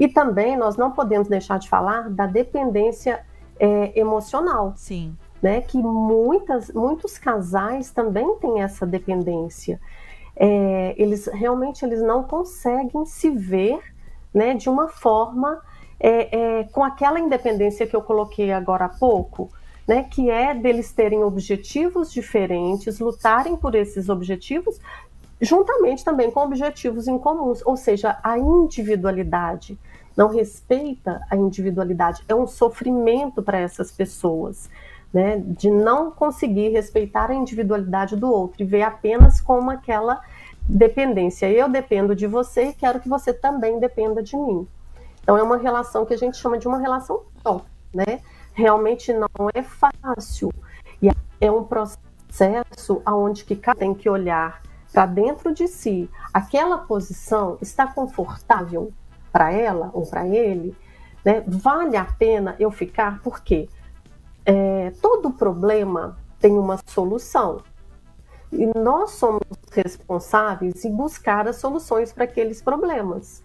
[0.00, 3.20] E também nós não podemos deixar de falar da dependência
[3.58, 4.72] é, emocional.
[4.74, 5.14] Sim.
[5.42, 9.80] Né, que muitas, muitos casais também têm essa dependência.
[10.36, 13.80] É, eles realmente eles não conseguem se ver
[14.34, 15.62] né, de uma forma
[15.98, 19.48] é, é, com aquela independência que eu coloquei agora há pouco,
[19.88, 24.78] né, que é deles terem objetivos diferentes, lutarem por esses objetivos,
[25.40, 29.78] juntamente também com objetivos em comuns, ou seja, a individualidade
[30.16, 32.22] não respeita a individualidade.
[32.28, 34.68] É um sofrimento para essas pessoas,
[35.12, 35.38] né?
[35.38, 40.20] De não conseguir respeitar a individualidade do outro e ver apenas como aquela
[40.68, 41.50] dependência.
[41.50, 44.66] Eu dependo de você e quero que você também dependa de mim.
[45.22, 48.20] Então é uma relação que a gente chama de uma relação top, né?
[48.52, 50.52] Realmente não é fácil
[51.00, 56.10] e é um processo aonde que cada tem que olhar para dentro de si.
[56.32, 58.92] Aquela posição está confortável
[59.32, 60.76] para ela ou para ele,
[61.24, 63.68] né, vale a pena eu ficar, porque
[64.44, 67.62] é, todo problema tem uma solução.
[68.52, 73.44] E nós somos responsáveis em buscar as soluções para aqueles problemas.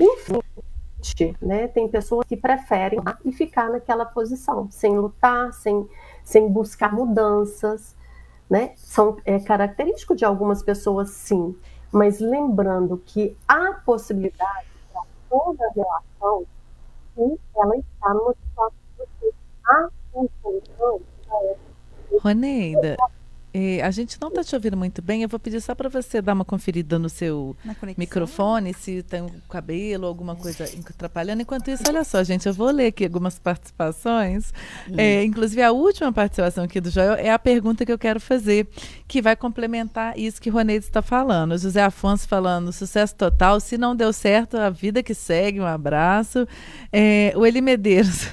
[0.00, 5.86] Enfim, né, tem pessoas que preferem e ficar naquela posição, sem lutar, sem,
[6.22, 7.94] sem buscar mudanças.
[8.48, 8.72] Né?
[8.76, 11.54] São, é característico de algumas pessoas, sim
[11.94, 16.44] mas lembrando que há possibilidade para toda relação
[17.14, 19.32] que ela está numa situação que
[19.64, 22.96] há uma solução para essa Roneida,
[23.56, 25.22] é, a gente não está te ouvindo muito bem.
[25.22, 27.56] Eu vou pedir só para você dar uma conferida no seu
[27.96, 31.42] microfone, se tem um cabelo, alguma coisa atrapalhando.
[31.42, 34.52] Enquanto isso, olha só, gente, eu vou ler aqui algumas participações.
[34.98, 38.66] É, inclusive, a última participação aqui do Joel é a pergunta que eu quero fazer,
[39.06, 41.56] que vai complementar isso que o Roneide está falando.
[41.56, 43.60] José Afonso falando, sucesso total.
[43.60, 45.60] Se não deu certo, a vida que segue.
[45.60, 46.44] Um abraço.
[46.92, 48.26] É, o Eli Medeiros.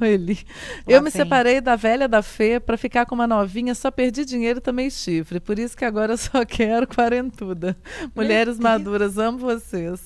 [0.04, 0.38] Ele.
[0.86, 4.58] Eu me separei da velha da Fê para ficar com uma novinha, só perdi dinheiro
[4.58, 5.40] e também chifre.
[5.40, 7.76] Por isso que agora eu só quero quarentuda.
[8.14, 10.00] Mulheres maduras, amo vocês.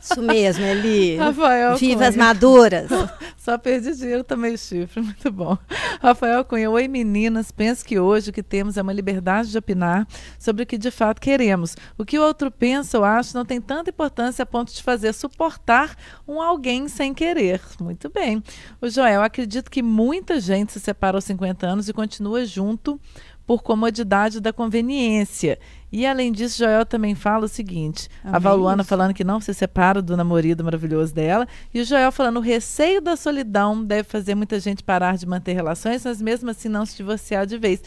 [0.00, 1.16] Isso mesmo, Eli.
[1.18, 2.24] Rafael Vivas Cunha.
[2.26, 2.90] maduras.
[3.36, 5.56] Só perdi dinheiro também chifre, muito bom.
[6.00, 10.06] Rafael Cunha, oi meninas, penso que hoje o que temos é uma liberdade de opinar
[10.38, 11.76] sobre o que de fato queremos.
[11.96, 15.12] O que o outro pensa ou acha não tem tanta importância a ponto de fazer
[15.12, 17.60] suportar um alguém sem querer.
[17.80, 18.42] Muito bem.
[18.80, 23.00] O Joel, acredito que muita gente se separa aos 50 anos e continua junto
[23.46, 25.58] por comodidade da conveniência.
[25.92, 28.34] E além disso, Joel também fala o seguinte: Amém.
[28.34, 32.38] a Valuana falando que não se separa do namorado maravilhoso dela, e o Joel falando
[32.38, 36.68] o receio da solidão deve fazer muita gente parar de manter relações, mas mesmo assim
[36.68, 37.80] não se divorciar de vez.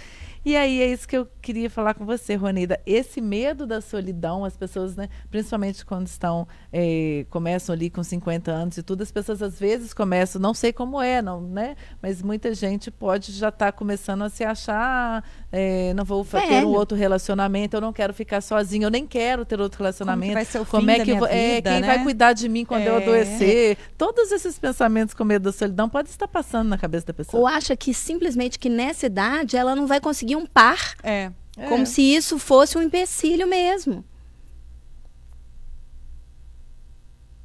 [0.44, 2.80] E aí é isso que eu queria falar com você, Ronida.
[2.84, 8.52] Esse medo da solidão, as pessoas, né, principalmente quando estão, é, começam ali com 50
[8.52, 11.76] anos e tudo, as pessoas às vezes começam, não sei como é, não, né?
[12.02, 16.48] Mas muita gente pode já estar tá começando a se achar, é, não vou é.
[16.48, 20.34] ter um outro relacionamento, eu não quero ficar sozinho, eu nem quero ter outro relacionamento.
[20.34, 21.88] Como, vai ser o como é que vou, é, vida, quem né?
[21.88, 23.04] vai cuidar de mim quando eu é.
[23.04, 23.78] adoecer?
[23.96, 27.42] Todos esses pensamentos com medo da solidão podem estar passando na cabeça da pessoa.
[27.42, 30.96] Ou acha que simplesmente que nessa idade ela não vai conseguir conseguir um par.
[31.04, 31.32] É.
[31.68, 31.86] Como é.
[31.86, 34.04] se isso fosse um empecilho mesmo.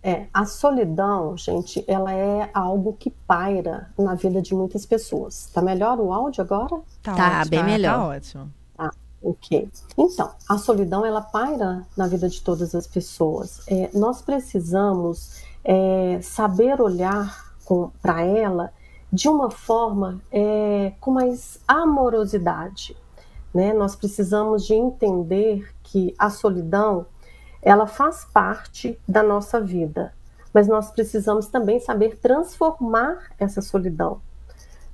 [0.03, 5.51] É, a solidão, gente, ela é algo que paira na vida de muitas pessoas.
[5.53, 6.81] Tá melhor o áudio agora?
[7.03, 7.93] Tá, tá ótimo, bem tá, melhor.
[7.93, 8.53] Tá ótimo.
[8.79, 9.69] Ah, ok.
[9.99, 13.63] Então, a solidão, ela paira na vida de todas as pessoas.
[13.67, 17.53] É, nós precisamos é, saber olhar
[18.01, 18.73] para ela
[19.13, 22.97] de uma forma é, com mais amorosidade.
[23.55, 23.73] Né?
[23.73, 27.07] Nós precisamos de entender que a solidão
[27.63, 30.13] ela faz parte da nossa vida.
[30.53, 34.23] mas nós precisamos também saber transformar essa solidão,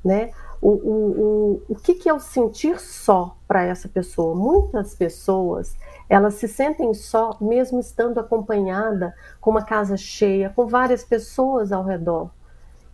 [0.05, 0.33] né?
[0.61, 4.35] O, o, o, o que, que é o sentir só para essa pessoa?
[4.35, 5.77] Muitas pessoas
[6.13, 11.83] elas se sentem só, mesmo estando acompanhada com uma casa cheia, com várias pessoas ao
[11.83, 12.31] redor.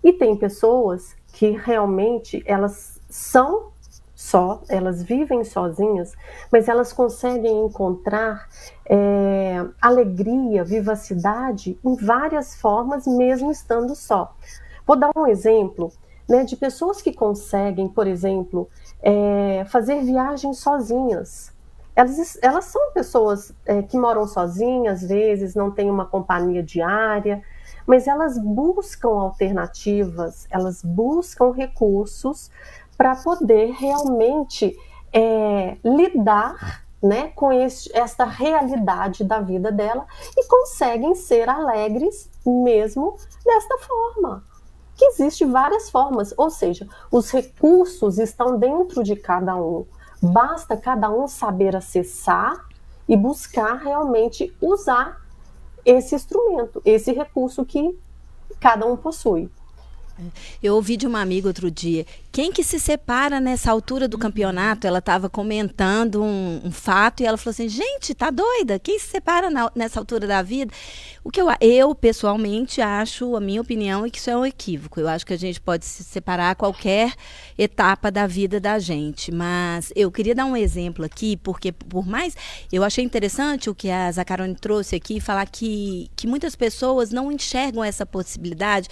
[0.03, 3.69] E tem pessoas que realmente elas são
[4.15, 6.13] só, elas vivem sozinhas,
[6.51, 8.49] mas elas conseguem encontrar
[8.85, 14.35] é, alegria, vivacidade em várias formas, mesmo estando só.
[14.85, 15.93] Vou dar um exemplo
[16.29, 18.69] né, de pessoas que conseguem, por exemplo,
[19.01, 21.53] é, fazer viagens sozinhas.
[21.95, 27.43] Elas, elas são pessoas é, que moram sozinhas, às vezes, não têm uma companhia diária,
[27.89, 32.51] mas elas buscam alternativas, elas buscam recursos
[32.99, 34.77] para poder realmente
[35.11, 43.17] é, lidar né, com este, esta realidade da vida dela e conseguem ser alegres mesmo
[43.43, 44.45] desta forma.
[44.95, 49.87] Que existe várias formas, ou seja, os recursos estão dentro de cada um.
[50.21, 52.67] Basta cada um saber acessar
[53.09, 55.27] e buscar realmente usar
[55.91, 57.97] esse instrumento, esse recurso que
[58.61, 59.49] cada um possui.
[60.63, 62.05] Eu ouvi de uma amiga outro dia,
[62.39, 64.87] quem que se separa nessa altura do campeonato?
[64.87, 68.79] Ela estava comentando um, um, fato e ela falou assim, gente, tá doida?
[68.79, 70.73] Quem se separa na, nessa altura da vida?
[71.25, 75.01] O que eu, eu, pessoalmente, acho, a minha opinião, é que isso é um equívoco.
[75.01, 77.13] Eu acho que a gente pode se separar a qualquer
[77.59, 79.33] etapa da vida da gente.
[79.33, 82.37] Mas eu queria dar um exemplo aqui, porque por mais...
[82.73, 87.33] Eu achei interessante o que a Zacarone trouxe aqui, falar que, que muitas pessoas não
[87.33, 88.89] enxergam essa possibilidade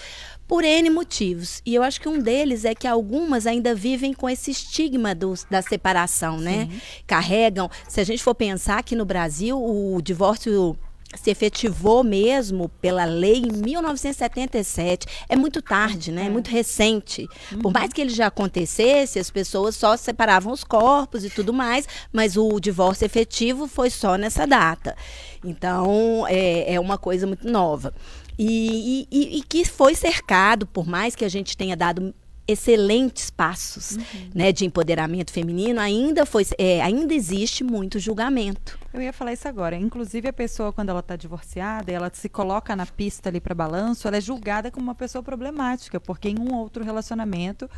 [0.47, 1.61] por N motivos.
[1.67, 5.35] E eu acho que um deles é que algumas ainda vivem com esse estigma do,
[5.51, 6.69] da separação, né?
[7.07, 7.69] Carregam.
[7.89, 10.79] Se a gente for pensar que no Brasil o divórcio
[11.15, 15.07] se efetivou mesmo pela lei em 1977.
[15.29, 16.27] É muito tarde, né?
[16.27, 17.27] É muito recente.
[17.53, 17.61] Uhum.
[17.61, 21.89] Por mais que ele já acontecesse, as pessoas só separavam os corpos e tudo mais,
[22.13, 24.97] mas o divórcio efetivo foi só nessa data.
[25.45, 27.95] Então, é, é uma coisa muito nova.
[28.39, 32.15] E, e, e, que foi cercado, por mais que a gente tenha dado
[32.49, 34.31] excelentes passos uhum.
[34.35, 38.79] né, de empoderamento feminino, ainda, foi, é, ainda existe muito julgamento.
[38.95, 39.77] Eu ia falar isso agora.
[39.77, 44.07] Inclusive, a pessoa, quando ela está divorciada, ela se coloca na pista ali para balanço,
[44.07, 47.69] ela é julgada como uma pessoa problemática, porque em um outro relacionamento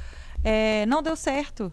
[0.45, 1.73] é, não deu certo.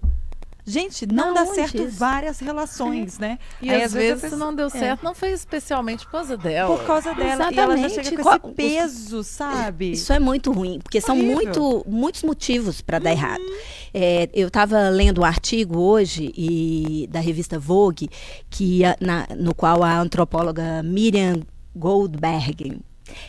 [0.67, 1.97] Gente, não, não dá certo isso?
[1.97, 3.37] várias relações, né?
[3.61, 4.69] E Aí, às, vezes, vezes não deu é.
[4.71, 5.03] certo, é.
[5.03, 6.75] não foi especialmente por causa dela.
[6.75, 7.33] Por causa dela.
[7.33, 7.55] Exatamente.
[7.55, 9.91] E ela já chega com esse peso, sabe?
[9.91, 13.15] Isso é muito ruim, porque são muito, muitos motivos para dar uhum.
[13.15, 13.43] errado.
[13.93, 18.09] É, eu estava lendo um artigo hoje e, da revista Vogue,
[18.49, 21.41] que, na, no qual a antropóloga Miriam
[21.75, 22.81] Goldberg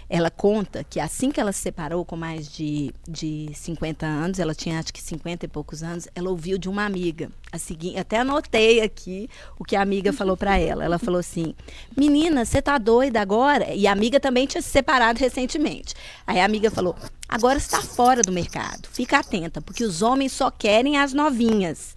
[0.09, 4.55] ela conta que assim que ela se separou com mais de, de 50 anos, ela
[4.55, 7.31] tinha acho que 50 e poucos anos, ela ouviu de uma amiga.
[7.53, 10.85] A seguinte, até anotei aqui o que a amiga falou para ela.
[10.85, 11.55] Ela falou assim:
[11.97, 13.75] Menina, você tá doida agora?
[13.75, 15.95] E a amiga também tinha se separado recentemente.
[16.27, 16.97] Aí a amiga falou:
[17.29, 18.89] Agora está fora do mercado.
[18.93, 21.95] Fica atenta, porque os homens só querem as novinhas.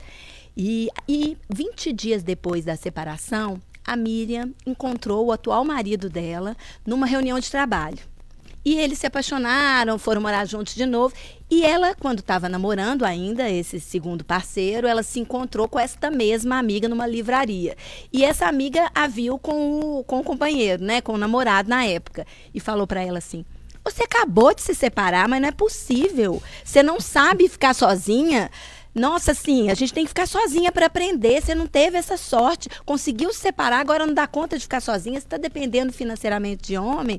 [0.55, 7.07] E, e 20 dias depois da separação, a Miriam encontrou o atual marido dela numa
[7.07, 7.97] reunião de trabalho.
[8.63, 11.15] E eles se apaixonaram, foram morar juntos de novo.
[11.49, 16.59] E ela, quando estava namorando ainda, esse segundo parceiro, ela se encontrou com esta mesma
[16.59, 17.75] amiga numa livraria.
[18.13, 21.01] E essa amiga a viu com o, com o companheiro, né?
[21.01, 22.27] Com o namorado na época.
[22.53, 23.43] E falou para ela assim:
[23.83, 26.43] Você acabou de se separar, mas não é possível.
[26.63, 28.51] Você não sabe ficar sozinha.
[28.99, 31.41] Nossa, sim, a gente tem que ficar sozinha para aprender.
[31.41, 35.17] Você não teve essa sorte, conseguiu se separar, agora não dá conta de ficar sozinha,
[35.17, 37.17] você está dependendo financeiramente de homem.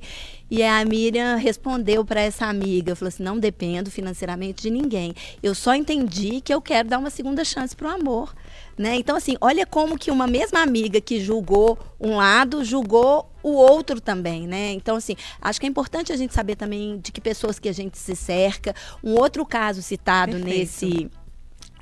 [0.51, 5.15] E a Miriam respondeu para essa amiga, falou assim: não dependo financeiramente de ninguém.
[5.43, 8.35] Eu só entendi que eu quero dar uma segunda chance para o amor.
[8.77, 8.97] Né?
[8.97, 14.01] Então, assim, olha como que uma mesma amiga que julgou um lado, julgou o outro
[14.01, 14.73] também, né?
[14.73, 17.73] Então, assim, acho que é importante a gente saber também de que pessoas que a
[17.73, 18.75] gente se cerca.
[19.03, 20.59] Um outro caso citado Perfeito.
[20.59, 21.11] nesse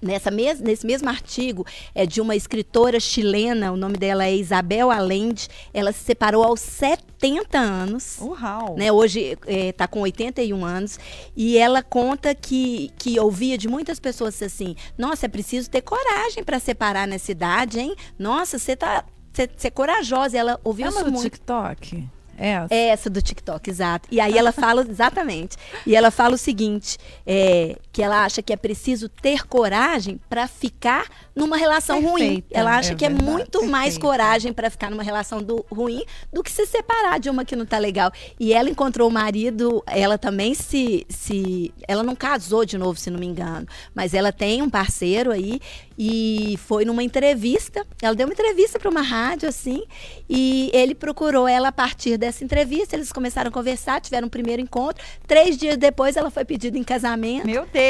[0.00, 4.90] Nessa mes nesse mesmo artigo é de uma escritora chilena, o nome dela é Isabel
[4.90, 5.48] Allende.
[5.72, 8.18] Ela se separou aos 70 anos.
[8.20, 8.76] Uau!
[8.76, 10.98] Né, hoje está é, com 81 anos.
[11.36, 16.44] E ela conta que, que ouvia de muitas pessoas assim: Nossa, é preciso ter coragem
[16.44, 17.94] para separar nessa idade, hein?
[18.18, 19.04] Nossa, você tá.
[19.32, 20.36] Você é corajosa.
[20.36, 21.22] Ela ouviu é isso muito.
[21.22, 22.08] TikTok?
[22.38, 22.72] Essa.
[22.72, 24.08] É essa do TikTok, exato.
[24.12, 25.56] E aí ela fala, exatamente.
[25.84, 30.46] E ela fala o seguinte: é, que ela acha que é preciso ter coragem para
[30.46, 32.44] ficar numa relação Perfeita, ruim.
[32.48, 34.06] Ela acha é que é verdade, muito mais perfeita.
[34.06, 37.66] coragem para ficar numa relação do, ruim do que se separar de uma que não
[37.66, 38.12] tá legal.
[38.38, 41.74] E ela encontrou o marido, ela também se, se.
[41.88, 43.66] Ela não casou de novo, se não me engano.
[43.92, 45.60] Mas ela tem um parceiro aí
[45.98, 47.84] e foi numa entrevista.
[48.00, 49.82] Ela deu uma entrevista para uma rádio, assim,
[50.30, 52.94] e ele procurou ela a partir dessa entrevista.
[52.94, 55.04] Eles começaram a conversar, tiveram um primeiro encontro.
[55.26, 57.44] Três dias depois, ela foi pedida em casamento.
[57.44, 57.87] Meu Deus!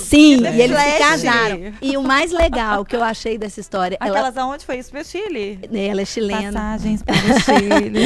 [0.00, 1.72] Sim, que e eles se casaram.
[1.80, 4.90] E o mais legal que eu achei dessa história, ela, Aquelas aonde foi isso?
[4.90, 5.58] Foi Chile.
[5.72, 6.52] ela é chilena.
[6.52, 7.98] Passagens para o Chile.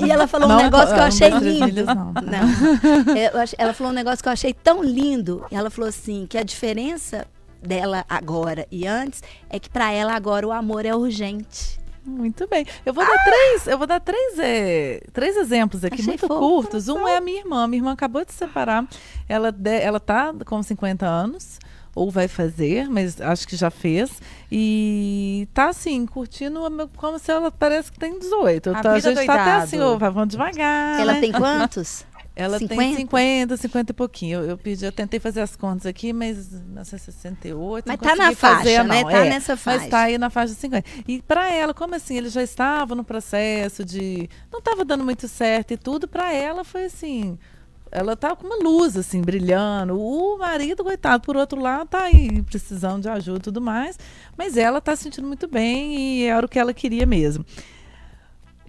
[0.06, 1.64] E ela falou Não, um negócio que eu não, achei lindo.
[1.66, 2.12] milhas, não.
[2.12, 3.16] Não.
[3.16, 5.44] É, ela falou um negócio que eu achei tão lindo.
[5.50, 7.26] Ela falou assim, que a diferença
[7.62, 11.79] dela agora e antes é que pra ela agora o amor é urgente.
[12.04, 12.66] Muito bem.
[12.84, 16.38] Eu vou dar três, eu vou dar três, é, três exemplos aqui Achei muito fofo.
[16.40, 16.88] curtos.
[16.88, 17.66] Um é a minha irmã.
[17.66, 18.86] Minha irmã acabou de se separar.
[19.28, 21.58] Ela, de, ela tá com 50 anos.
[21.92, 24.22] Ou vai fazer, mas acho que já fez.
[24.50, 26.60] E tá assim, curtindo
[26.96, 28.70] como se ela parece que tem 18.
[28.70, 29.64] A Tá, a vida gente tá até doidado.
[29.64, 29.78] assim,
[30.12, 31.00] vamos devagar.
[31.00, 31.20] Ela né?
[31.20, 32.06] tem quantos?
[32.40, 32.96] Ela tem 50?
[32.96, 34.40] 50, 50 e pouquinho.
[34.40, 37.84] Eu, eu pedi, eu tentei fazer as contas aqui, mas não sei, 68.
[37.86, 39.02] Mas tá na consegui fazer, faixa, né?
[39.02, 39.10] não.
[39.10, 39.88] Tá É, nessa Mas faixa.
[39.88, 40.88] tá aí na faixa de 50.
[41.06, 44.28] E pra ela, como assim, ele já estava no processo de.
[44.52, 47.38] Não estava dando muito certo e tudo, pra ela foi assim.
[47.92, 49.98] Ela tava com uma luz, assim, brilhando.
[50.00, 53.98] O marido, coitado, por outro lado, tá aí precisando de ajuda e tudo mais.
[54.38, 57.44] Mas ela tá se sentindo muito bem e era o que ela queria mesmo.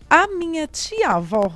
[0.10, 1.52] A minha tia-avó,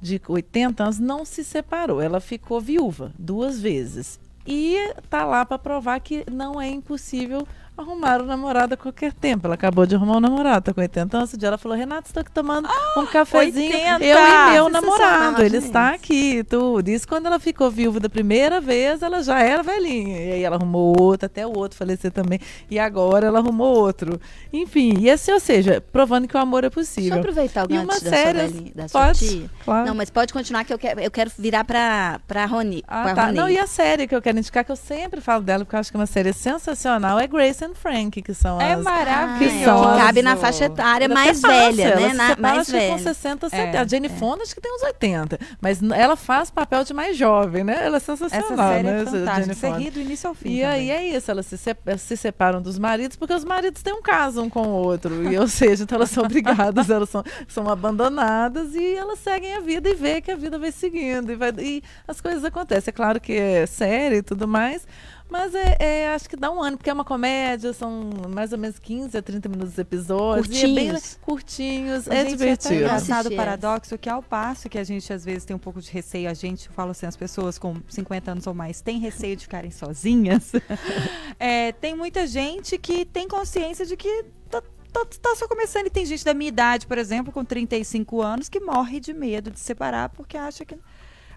[0.00, 2.00] de 80 anos, não se separou.
[2.00, 4.18] Ela ficou viúva duas vezes.
[4.46, 7.46] E tá lá para provar que não é impossível
[7.82, 9.46] arrumar um namorado a qualquer tempo.
[9.46, 11.30] Ela acabou de arrumar um namorado, tá com 80 anos.
[11.30, 13.72] Esse dia ela falou: Renato, estou aqui tomando um cafezinho.
[13.72, 14.04] 80!
[14.04, 15.42] Eu e meu namorado.
[15.42, 16.88] Ele está aqui, tudo.
[16.88, 20.18] Isso quando ela ficou viúva da primeira vez, ela já era velhinha.
[20.20, 22.40] E aí ela arrumou outro, até o outro falecer também.
[22.70, 24.20] E agora ela arrumou outro.
[24.52, 27.14] Enfim, e assim, ou seja, provando que o amor é Deixa possível.
[27.16, 29.18] eu aproveitar o E uma gancho da, série, sua, velhinha- da sua pode?
[29.28, 29.50] tia.
[29.64, 29.86] Claro.
[29.86, 32.82] Não, mas pode continuar que eu quero, eu quero virar pra, pra Roni.
[32.88, 33.24] Ah, pra tá.
[33.26, 33.36] Roni.
[33.36, 35.80] Não, e a série que eu quero indicar, que eu sempre falo dela, porque eu
[35.80, 38.82] acho que é uma série sensacional, é Grace and Frank, que são É as...
[38.82, 39.56] maravilhoso.
[39.58, 42.12] que são as- cabe na faixa etária mais velha, ela né?
[42.14, 42.98] Na, mais acho que com velha.
[43.14, 43.76] 60, 70.
[43.76, 45.38] É, a Jane Fonda acho que tem uns 80.
[45.60, 47.78] Mas ela faz papel de mais jovem, né?
[47.84, 48.98] Ela é Essa sensacional, série né?
[48.98, 49.54] é essa fantástica.
[49.54, 49.78] Você Fonda.
[49.78, 50.50] ri do início ao fim.
[50.50, 50.90] E aí também.
[51.12, 51.56] é isso, elas se,
[51.98, 55.30] se separam dos maridos porque os maridos têm um caso um com o outro.
[55.32, 59.60] E, ou seja, então elas são obrigadas, elas são, são abandonadas e elas seguem a
[59.60, 61.30] vida e vê que a vida vai seguindo.
[61.32, 62.90] E, vai- e as coisas acontecem.
[62.90, 64.86] É claro que é série e tudo mais,
[65.30, 68.58] mas é, é- acho que dá um ano, porque é uma comédia, são mais ou
[68.58, 70.48] menos 15 a 30 minutos de episódios.
[70.56, 71.18] E é bem Curtinhos.
[71.22, 72.74] curtinhos, Mas, é gente, divertido.
[72.74, 75.58] É tão engraçado o paradoxo que ao passo que a gente às vezes tem um
[75.58, 78.80] pouco de receio, a gente, eu falo assim, as pessoas com 50 anos ou mais
[78.80, 80.52] têm receio de ficarem sozinhas.
[81.40, 84.60] É, tem muita gente que tem consciência de que tá,
[84.92, 85.86] tá- tá só começando.
[85.86, 89.50] E tem gente da minha idade, por exemplo, com 35 anos, que morre de medo
[89.50, 90.76] de se separar porque acha que.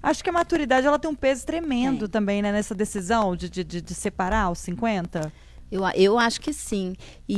[0.02, 2.10] Acho que a maturidade ela tem um peso tremendo Tem.
[2.10, 2.52] também, né?
[2.52, 5.32] Nessa decisão de, de, de, separar aos 50.
[5.72, 6.95] Eu, eu acho que sim.
[7.34, 7.38] E,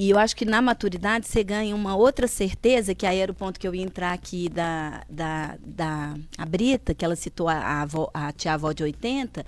[0.00, 3.32] e- e eu acho que na maturidade você ganha uma outra certeza, que aí era
[3.32, 7.48] o ponto que eu ia entrar aqui da, da, da a Brita, que ela citou
[7.48, 9.44] a, avó- a tia-avó de 80,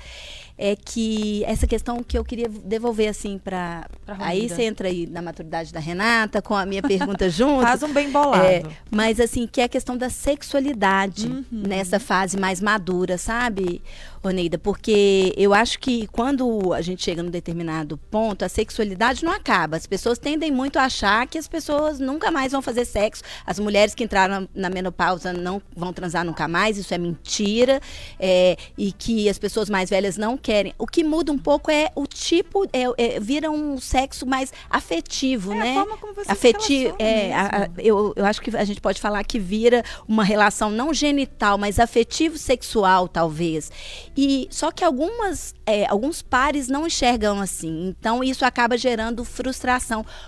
[0.56, 3.86] é que essa questão que eu queria devolver assim para.
[4.18, 7.62] Aí você entra aí na maturidade da Renata, com a minha pergunta junto.
[7.62, 8.44] Faz um bem bolado.
[8.44, 11.44] É, mas assim, que é a questão da sexualidade Uhum.
[11.50, 13.82] nessa fase mais madura, sabe,
[14.22, 14.58] Oneida?
[14.58, 19.67] Porque eu acho que quando a gente chega num determinado ponto, a sexualidade não acaba.
[19.76, 23.22] As pessoas tendem muito a achar que as pessoas nunca mais vão fazer sexo.
[23.46, 27.80] As mulheres que entraram na menopausa não vão transar nunca mais, isso é mentira.
[28.18, 30.74] É, e que as pessoas mais velhas não querem.
[30.78, 32.84] O que muda um pouco é o tipo, é,
[33.16, 35.74] é, vira um sexo mais afetivo, É a né?
[35.74, 39.22] forma como você afetivo, é, a- a- eu, eu acho que a gente pode falar
[39.24, 43.70] que vira uma relação não genital, mas afetivo-sexual, talvez.
[44.16, 47.94] E só que algumas, é, alguns pares não enxergam assim.
[47.98, 49.57] Então isso acaba gerando frustração.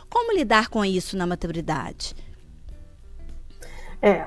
[0.09, 2.15] Como lidar com isso na maturidade?
[4.03, 4.27] É,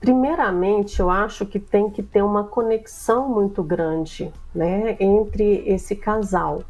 [0.00, 6.62] primeiramente, eu acho que tem que ter uma conexão muito grande né, entre esse casal.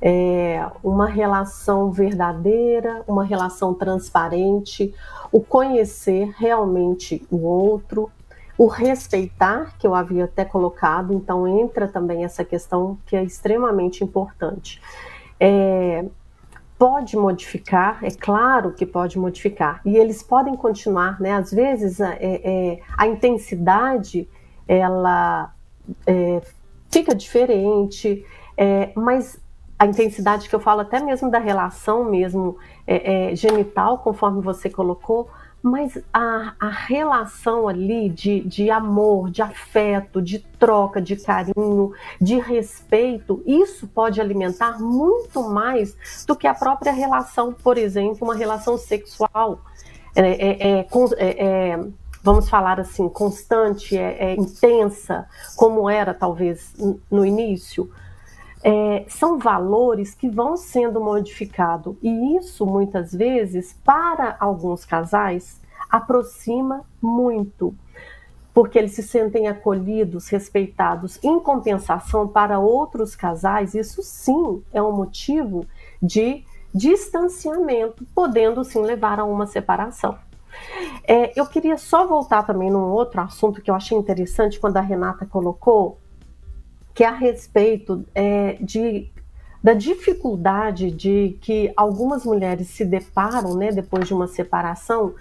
[0.00, 4.94] É, uma relação verdadeira, uma relação transparente,
[5.32, 8.10] o conhecer realmente o outro,
[8.56, 14.04] o respeitar, que eu havia até colocado, então entra também essa questão que é extremamente
[14.04, 14.80] importante.
[15.40, 16.04] É,
[16.78, 21.32] pode modificar, é claro que pode modificar, e eles podem continuar, né?
[21.32, 24.28] Às vezes é, é, a intensidade
[24.66, 25.52] ela
[26.06, 26.40] é,
[26.90, 28.24] fica diferente,
[28.56, 29.36] É, mas
[29.76, 32.56] a intensidade que eu falo até mesmo da relação mesmo
[32.86, 35.28] é, é, genital, conforme você colocou,
[35.64, 41.90] mas a, a relação ali de, de amor, de afeto, de troca, de carinho,
[42.20, 45.96] de respeito, isso pode alimentar muito mais
[46.26, 49.62] do que a própria relação, por exemplo, uma relação sexual.
[50.14, 50.86] É, é, é,
[51.16, 51.84] é, é
[52.22, 56.74] vamos falar assim, constante, é, intensa, como era talvez
[57.10, 57.90] no início.
[58.66, 61.96] É, são valores que vão sendo modificados.
[62.02, 65.60] E isso, muitas vezes, para alguns casais,
[65.90, 67.74] aproxima muito,
[68.54, 71.22] porque eles se sentem acolhidos, respeitados.
[71.22, 75.66] Em compensação, para outros casais, isso sim é um motivo
[76.02, 76.42] de
[76.74, 80.18] distanciamento, podendo sim levar a uma separação.
[81.06, 84.80] É, eu queria só voltar também num outro assunto que eu achei interessante quando a
[84.80, 85.98] Renata colocou,
[86.94, 89.10] que é a respeito é, de,
[89.62, 95.14] da dificuldade de que algumas mulheres se deparam, né, depois de uma separação,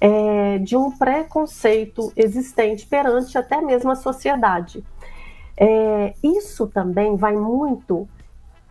[0.00, 4.82] é, de um preconceito existente perante até mesmo a sociedade.
[5.56, 8.08] É, isso também vai muito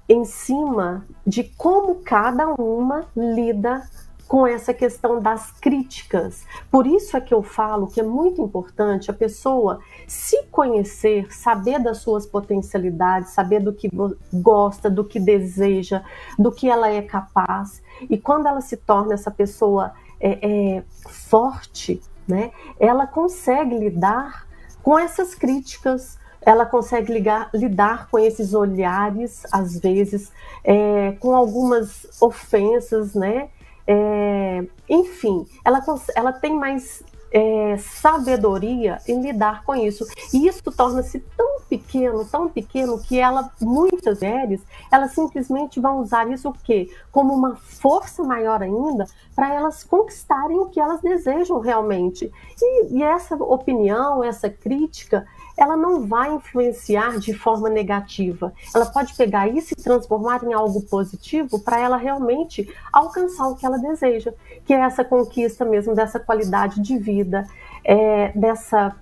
[0.09, 3.83] em cima de como cada uma lida
[4.27, 6.45] com essa questão das críticas.
[6.69, 11.79] Por isso é que eu falo que é muito importante a pessoa se conhecer, saber
[11.79, 13.89] das suas potencialidades, saber do que
[14.33, 16.03] gosta, do que deseja,
[16.37, 17.81] do que ela é capaz.
[18.09, 24.45] E quando ela se torna essa pessoa é, é, forte, né, ela consegue lidar
[24.83, 30.31] com essas críticas, ela consegue ligar, lidar com esses olhares, às vezes,
[30.63, 33.49] é, com algumas ofensas, né?
[33.87, 35.81] É, enfim, ela,
[36.15, 40.05] ela tem mais é, sabedoria em lidar com isso.
[40.33, 44.61] E isso torna-se tão pequeno, tão pequeno, que ela, muitas mulheres,
[44.91, 46.89] elas simplesmente vão usar isso o quê?
[47.11, 52.31] Como uma força maior ainda para elas conquistarem o que elas desejam realmente.
[52.61, 55.25] E, e essa opinião, essa crítica,
[55.57, 58.53] ela não vai influenciar de forma negativa.
[58.73, 63.65] Ela pode pegar isso e transformar em algo positivo para ela realmente alcançar o que
[63.65, 64.33] ela deseja,
[64.65, 67.47] que é essa conquista mesmo dessa qualidade de vida,
[67.83, 68.95] é, dessa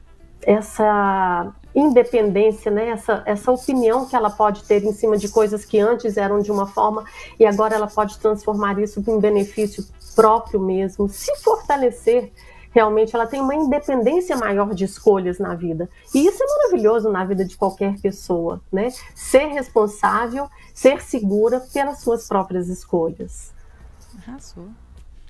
[0.46, 2.90] essa independência, né?
[2.90, 6.52] essa, essa opinião que ela pode ter em cima de coisas que antes eram de
[6.52, 7.04] uma forma
[7.40, 9.84] e agora ela pode transformar isso em benefício
[10.16, 12.32] próprio mesmo, se fortalecer
[12.76, 15.90] realmente ela tem uma independência maior de escolhas na vida.
[16.14, 18.90] E isso é maravilhoso na vida de qualquer pessoa, né?
[19.16, 23.54] Ser responsável, ser segura pelas suas próprias escolhas.
[24.28, 24.68] Arrasou.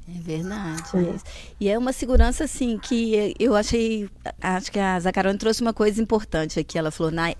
[0.08, 0.84] É verdade.
[0.96, 1.16] É.
[1.60, 4.08] E é uma segurança, assim, que eu achei.
[4.40, 6.78] Acho que a Zacarone trouxe uma coisa importante aqui.
[6.78, 7.34] Ela falou na,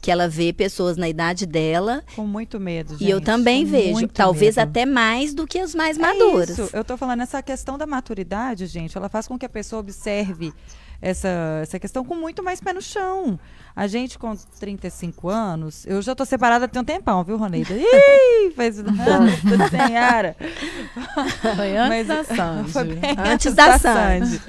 [0.00, 2.04] que ela vê pessoas na idade dela.
[2.14, 3.04] Com muito medo, gente.
[3.04, 4.08] E eu também Com vejo.
[4.08, 4.68] Talvez medo.
[4.68, 6.50] até mais do que as mais é maduras.
[6.50, 6.70] Isso.
[6.72, 8.96] Eu tô falando essa questão da maturidade, gente.
[8.96, 10.52] Ela faz com que a pessoa observe
[11.02, 11.28] essa,
[11.60, 13.38] essa questão com muito mais pé no chão.
[13.74, 17.74] A gente com 35 anos, eu já tô separada tem um tempão, viu, Roneida?
[17.74, 20.36] Ih, faz anos da senhora.
[21.56, 23.00] Foi antes Mas, da Sandy.
[23.18, 24.40] Antes da, da Sandy.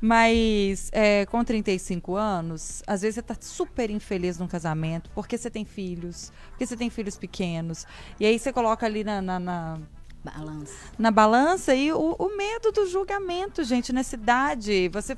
[0.00, 5.50] Mas é, com 35 anos, às vezes você tá super infeliz num casamento, porque você
[5.50, 7.86] tem filhos, porque você tem filhos pequenos.
[8.18, 9.78] E aí você coloca ali na, na, na
[10.22, 10.74] balança.
[10.98, 14.88] Na balança e o, o, medo do julgamento, gente, nessa idade.
[14.90, 15.16] Você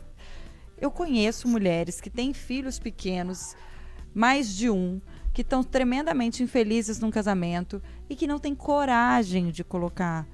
[0.82, 3.54] eu conheço mulheres que têm filhos pequenos,
[4.12, 5.00] mais de um,
[5.32, 7.80] que estão tremendamente infelizes num casamento
[8.10, 10.26] e que não têm coragem de colocar,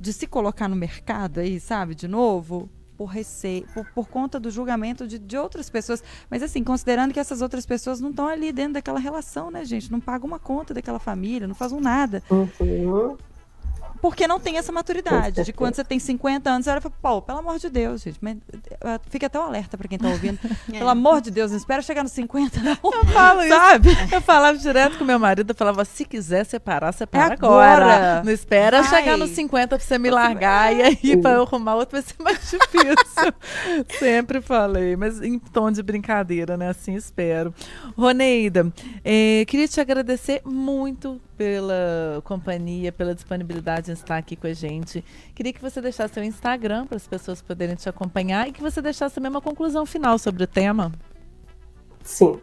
[0.00, 4.50] de se colocar no mercado aí, sabe, de novo, por receio, por, por conta do
[4.50, 6.02] julgamento de, de outras pessoas.
[6.28, 9.90] Mas assim, considerando que essas outras pessoas não estão ali dentro daquela relação, né, gente?
[9.90, 12.24] Não pagam uma conta daquela família, não fazem nada.
[12.28, 13.16] Uhum
[14.02, 15.44] porque não tem essa maturidade.
[15.44, 18.02] De quando você tem 50 anos, você olha e fala, pô, pelo amor de Deus,
[18.02, 18.18] gente.
[18.20, 20.40] Mas, uh, fica até um alerta para quem tá ouvindo.
[20.72, 20.78] É.
[20.78, 22.78] Pelo amor de Deus, não espera chegar nos 50, não.
[22.82, 23.90] Eu falo sabe?
[23.90, 24.14] Isso.
[24.14, 27.84] Eu falava direto com meu marido, eu falava, se quiser separar, separa é agora.
[27.84, 28.22] agora.
[28.24, 28.84] Não espera Ai.
[28.84, 32.22] chegar nos 50 pra você me largar e aí pra eu arrumar outro vai ser
[32.22, 33.34] mais difícil.
[33.98, 36.70] Sempre falei, mas em tom de brincadeira, né?
[36.70, 37.54] Assim espero.
[37.96, 38.72] Roneida,
[39.04, 45.04] eh, queria te agradecer muito pela companhia, pela disponibilidade em estar aqui com a gente.
[45.34, 48.80] Queria que você deixasse seu Instagram para as pessoas poderem te acompanhar e que você
[48.80, 50.92] deixasse também uma conclusão final sobre o tema.
[52.04, 52.38] Sim.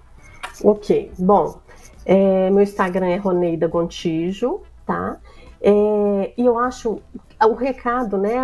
[0.66, 1.14] Ok.
[1.18, 1.62] Bom,
[2.04, 5.18] é, meu Instagram é Roneida Gontijo, tá?
[5.62, 7.02] É, e eu acho
[7.42, 8.36] o recado, né,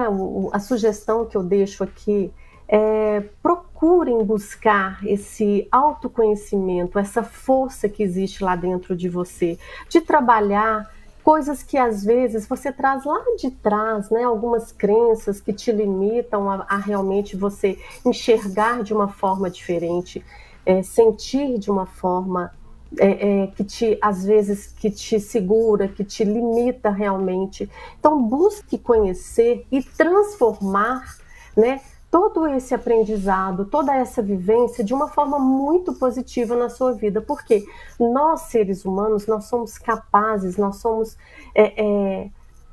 [0.54, 2.32] a sugestão que eu deixo aqui
[2.68, 9.58] é, procurem buscar esse autoconhecimento, essa força que existe lá dentro de você,
[9.90, 10.90] de trabalhar
[11.24, 14.24] coisas que às vezes você traz lá de trás, né?
[14.24, 20.24] Algumas crenças que te limitam a, a realmente você enxergar de uma forma diferente,
[20.64, 22.52] é, sentir de uma forma
[23.00, 27.70] é, é, que te às vezes que te segura, que te limita realmente.
[28.00, 31.18] Então busque conhecer e transformar,
[31.58, 31.82] né?
[32.16, 37.66] Todo esse aprendizado, toda essa vivência de uma forma muito positiva na sua vida, porque
[38.00, 41.18] nós seres humanos nós somos capazes, nós somos,
[41.54, 42.30] é, é,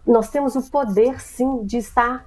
[0.07, 2.25] nós temos o poder sim de estar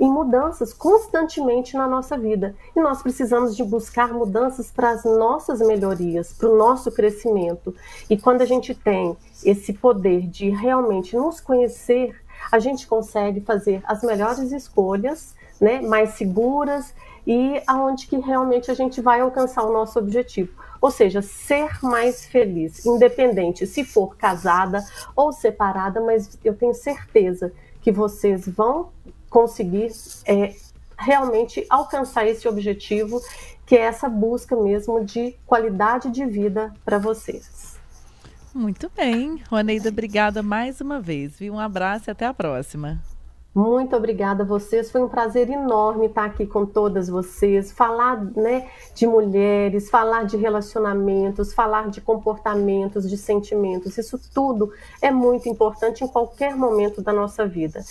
[0.00, 5.60] em mudanças constantemente na nossa vida e nós precisamos de buscar mudanças para as nossas
[5.60, 7.72] melhorias, para o nosso crescimento.
[8.10, 13.84] E quando a gente tem esse poder de realmente nos conhecer, a gente consegue fazer
[13.86, 16.94] as melhores escolhas né, mais seguras
[17.26, 20.52] e aonde que realmente a gente vai alcançar o nosso objetivo.
[20.80, 24.84] Ou seja, ser mais feliz, independente se for casada
[25.14, 28.90] ou separada, mas eu tenho certeza que vocês vão
[29.28, 29.90] conseguir
[30.26, 30.54] é,
[30.98, 33.20] realmente alcançar esse objetivo,
[33.64, 37.76] que é essa busca mesmo de qualidade de vida para vocês.
[38.54, 39.42] Muito bem.
[39.50, 41.40] Roneida, obrigada mais uma vez.
[41.42, 43.02] Um abraço e até a próxima.
[43.56, 44.90] Muito obrigada a vocês.
[44.90, 50.36] Foi um prazer enorme estar aqui com todas vocês, falar né, de mulheres, falar de
[50.36, 53.96] relacionamentos, falar de comportamentos, de sentimentos.
[53.96, 57.82] Isso tudo é muito importante em qualquer momento da nossa vida.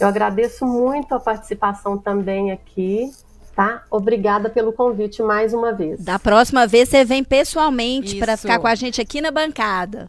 [0.00, 3.12] Eu agradeço muito a participação também aqui.
[3.54, 3.82] Tá?
[3.90, 6.02] Obrigada pelo convite mais uma vez.
[6.02, 10.08] Da próxima vez você vem pessoalmente para ficar com a gente aqui na bancada.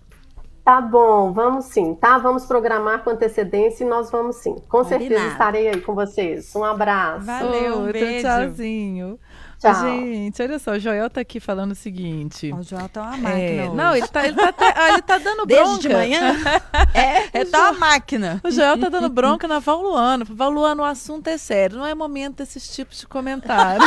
[0.64, 2.20] Tá bom, vamos sim, tá?
[2.20, 4.54] Vamos programar com antecedência e nós vamos sim.
[4.70, 5.00] Com Combinado.
[5.00, 6.56] certeza estarei aí com vocês.
[6.56, 7.26] Um abraço.
[7.26, 8.28] Valeu, um beijo.
[8.28, 9.20] Tchauzinho.
[9.62, 9.76] Tchau.
[9.76, 12.52] Gente, olha só, o Joel tá aqui falando o seguinte.
[12.52, 13.40] O Joel tá uma máquina.
[13.40, 15.64] É, não, ele tá, ele, tá até, ah, ele tá dando bronca.
[15.64, 16.36] Desde de manhã?
[16.96, 18.42] é, é tá uma máquina.
[18.44, 20.26] O Joel tá dando bronca na Valuano.
[20.26, 21.78] Valuano, o assunto é sério.
[21.78, 23.86] Não é momento desses tipos de comentário.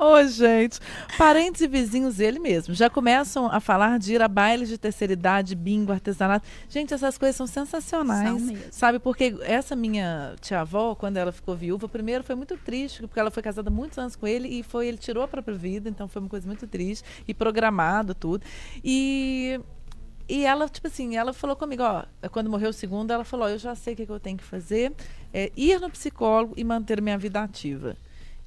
[0.00, 0.80] Ô, oh, gente.
[1.16, 5.12] Parentes e vizinhos, ele mesmo, já começam a falar de ir a bailes de terceira
[5.12, 6.44] idade, bingo, artesanato.
[6.68, 8.28] Gente, essas coisas são sensacionais.
[8.28, 8.64] São mesmo.
[8.72, 13.30] Sabe, porque essa minha tia-avó, quando ela ficou viúva, primeiro foi muito triste, porque ela
[13.30, 16.20] foi casada muitos anos com ele e foi ele tirou a própria vida, então foi
[16.22, 18.44] uma coisa muito triste e programado tudo.
[18.84, 19.60] E
[20.28, 23.48] e ela, tipo assim, ela falou comigo, ó, quando morreu o segundo, ela falou, ó,
[23.48, 24.92] eu já sei o que, que eu tenho que fazer,
[25.32, 27.96] é ir no psicólogo e manter minha vida ativa.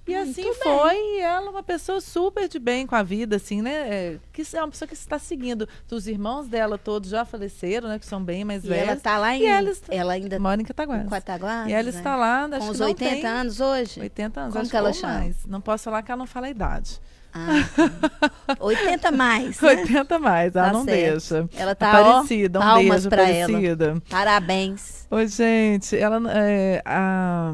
[0.10, 1.18] E assim Muito foi, bem.
[1.18, 3.72] e ela é uma pessoa super de bem com a vida, assim, né?
[3.72, 5.68] É, que é uma pessoa que está seguindo.
[5.92, 8.00] Os irmãos dela todos já faleceram, né?
[8.00, 8.84] Que são bem mais e velhos.
[8.88, 9.46] ela está lá em...
[9.46, 11.10] ela, está, ela ainda mora em Cataguases.
[11.10, 14.00] Cataguases e ela está lá, Com os 80 tem, anos hoje?
[14.00, 15.14] 80 anos, Como que ela chama?
[15.14, 15.46] mais.
[15.46, 17.00] Não posso falar que ela não fala a idade.
[17.32, 19.62] Ah, 80 mais.
[19.62, 19.70] Né?
[19.70, 21.00] 80 mais, ela tá não certo.
[21.12, 21.50] deixa.
[21.56, 23.86] Ela tá Aparecida, ó, um beijo, pra Aparecida.
[23.86, 24.02] ela.
[24.10, 25.08] Parabéns.
[25.12, 27.54] Oi, gente, ela é, a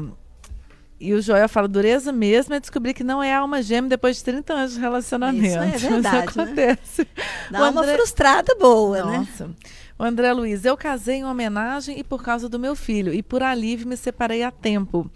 [0.98, 4.24] e o Joel fala, dureza mesmo é descobrir que não é alma gêmea depois de
[4.24, 5.46] 30 anos de relacionamento.
[5.46, 7.02] Isso é verdade, Isso acontece.
[7.02, 7.24] Né?
[7.50, 7.70] Dá André...
[7.70, 9.10] uma frustrada boa, Nossa.
[9.10, 9.18] né?
[9.18, 9.50] Nossa.
[9.98, 13.14] O André Luiz, eu casei em homenagem e por causa do meu filho.
[13.14, 15.10] E por alívio me separei a tempo.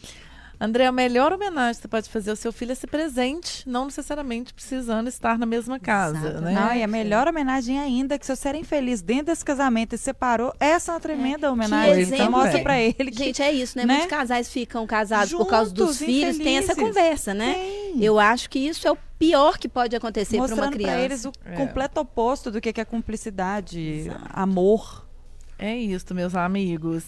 [0.63, 3.87] André, a melhor homenagem que você pode fazer ao seu filho é ser presente, não
[3.87, 6.41] necessariamente precisando estar na mesma casa, Exato.
[6.43, 6.53] né?
[6.53, 9.99] Não, e a melhor homenagem ainda, que se você era infeliz dentro desse casamento e
[9.99, 12.03] separou, essa é uma tremenda é, homenagem.
[12.03, 13.87] Então mostra pra ele que, Gente, é isso, né?
[13.87, 13.95] né?
[13.95, 17.55] Muitos casais ficam casados Juntos, por causa dos filhos, tem essa conversa, né?
[17.55, 18.05] Tem.
[18.05, 20.93] Eu acho que isso é o pior que pode acontecer para uma criança.
[20.93, 21.57] Pra eles o é.
[21.57, 24.25] completo oposto do que é cumplicidade, Exato.
[24.31, 25.09] amor.
[25.59, 27.05] É isso, meus amigos.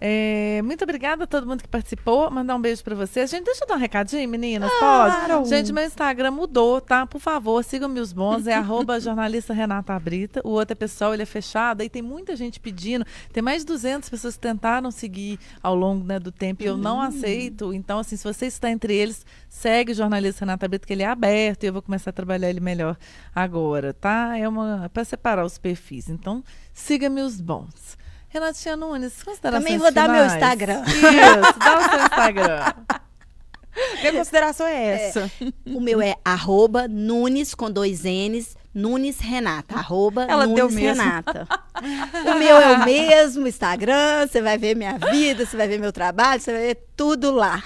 [0.00, 2.30] É, muito obrigada a todo mundo que participou.
[2.30, 3.30] Mandar um beijo para vocês.
[3.30, 4.70] Gente, deixa eu dar um recadinho, meninas.
[4.78, 5.38] Claro.
[5.38, 5.48] Pode?
[5.48, 7.06] Gente, meu Instagram mudou, tá?
[7.06, 8.46] Por favor, sigam-me os bons.
[8.46, 10.40] É arroba jornalista Renata Brita.
[10.44, 11.80] O outro é pessoal, ele é fechado.
[11.80, 13.04] Aí tem muita gente pedindo.
[13.32, 16.76] Tem mais de 200 pessoas que tentaram seguir ao longo né, do tempo e eu
[16.76, 17.02] não hum.
[17.02, 17.72] aceito.
[17.72, 21.06] Então, assim, se você está entre eles, segue o jornalista Renata Brita, que ele é
[21.06, 22.96] aberto e eu vou começar a trabalhar ele melhor
[23.34, 24.36] agora, tá?
[24.38, 26.08] É uma para separar os perfis.
[26.08, 26.42] Então,
[26.72, 27.96] siga-me os bons.
[28.28, 29.94] Renatinha Nunes, considerações Também vou finais.
[29.94, 30.82] dar meu Instagram.
[30.86, 32.72] Isso, dá o seu Instagram.
[34.00, 35.20] Minha consideração é essa.
[35.40, 39.76] É, o meu é arroba Nunes com dois N's, Nunes Renata.
[39.76, 40.74] Arroba Ela Nunes.
[40.74, 41.46] Renata.
[41.80, 45.92] o meu é o mesmo Instagram, você vai ver minha vida, você vai ver meu
[45.92, 47.62] trabalho, você vai ver tudo lá.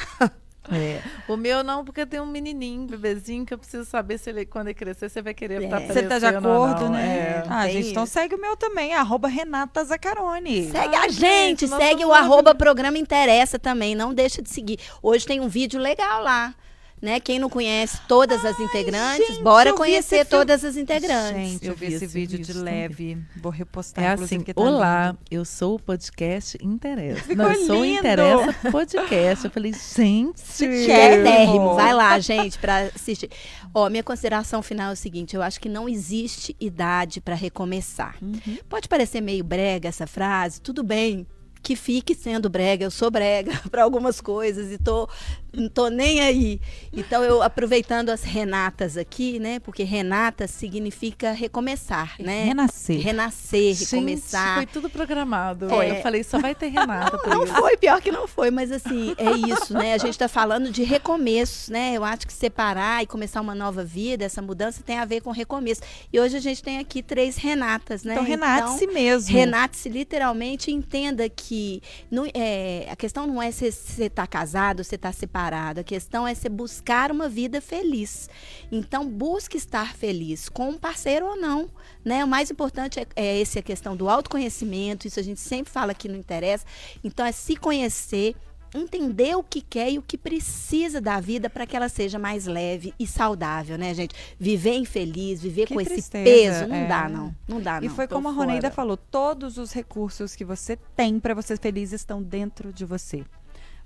[0.75, 1.03] É.
[1.29, 4.69] O meu não, porque tem um menininho, bebezinho, que eu preciso saber se ele, quando
[4.69, 5.87] ele crescer, você vai querer estar é.
[5.87, 7.07] Você tá de acordo, né?
[7.07, 7.45] É.
[7.49, 10.71] Ah, gente, então segue o meu também, arroba Renata Zacarone.
[10.71, 14.79] Segue ah, a gente, segue o arroba programa Interessa também, não deixa de seguir.
[15.03, 16.55] Hoje tem um vídeo legal lá.
[17.03, 17.19] Né?
[17.19, 21.51] Quem não conhece todas as integrantes, gente, bora conhecer todas as integrantes.
[21.51, 23.19] Gente, eu, eu vi esse, esse vídeo, de leve.
[23.37, 24.05] Vou repostar.
[24.05, 25.19] É assim, tá olá, lindo.
[25.29, 27.23] eu sou o podcast Interessa.
[27.23, 29.45] Ficou não, eu sou Interessa Podcast.
[29.45, 30.41] Eu falei, gente.
[30.41, 31.75] Chiquérrimo.
[31.75, 33.29] Vai lá, gente, para assistir.
[33.75, 38.17] Ó, minha consideração final é o seguinte: eu acho que não existe idade para recomeçar.
[38.23, 38.59] Uhum.
[38.69, 41.27] Pode parecer meio brega essa frase, tudo bem
[41.63, 42.85] que fique sendo brega.
[42.85, 45.09] Eu sou brega para algumas coisas e tô
[45.55, 46.61] não tô nem aí.
[46.93, 49.59] Então eu aproveitando as Renatas aqui, né?
[49.61, 52.45] Porque Renata significa recomeçar, né?
[52.45, 53.01] Renascer.
[53.01, 54.57] Renascer, Gente, recomeçar.
[54.57, 55.73] Foi tudo programado.
[55.75, 55.99] É...
[55.99, 57.19] Eu falei, só vai ter Renata.
[57.29, 59.93] não, não foi, pior que não foi, mas assim, é isso, né?
[59.93, 61.93] A gente está falando de recomeço, né?
[61.95, 65.31] Eu acho que separar e começar uma nova vida, essa mudança tem a ver com
[65.31, 65.83] recomeço.
[66.13, 68.15] E hoje a gente tem aqui três Renatas, né?
[68.15, 69.33] Então, renate-se então, mesmo.
[69.33, 74.95] Renate-se literalmente, entenda que não, é, a questão não é se você está casado, você
[74.95, 75.81] está separado separado.
[75.81, 78.31] A questão é você buscar uma vida feliz.
[78.71, 81.69] Então, busque estar feliz, com um parceiro ou não.
[82.05, 82.25] Né?
[82.25, 86.09] O mais importante é, é essa questão do autoconhecimento, isso a gente sempre fala que
[86.09, 86.65] não interessa.
[87.03, 88.37] Então, é se conhecer,
[88.75, 92.47] entender o que quer e o que precisa da vida para que ela seja mais
[92.47, 94.15] leve e saudável, né, gente?
[94.39, 96.87] Viver infeliz, viver que com tristeza, esse peso, não é.
[96.87, 97.35] dá, não.
[97.47, 97.87] Não dá, não.
[97.87, 101.61] E foi como a Roneida falou, todos os recursos que você tem para você ser
[101.61, 103.25] feliz estão dentro de você.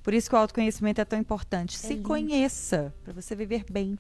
[0.07, 1.75] Por isso que o autoconhecimento é tão importante.
[1.75, 2.03] É Se isso.
[2.05, 3.99] conheça para você viver bem.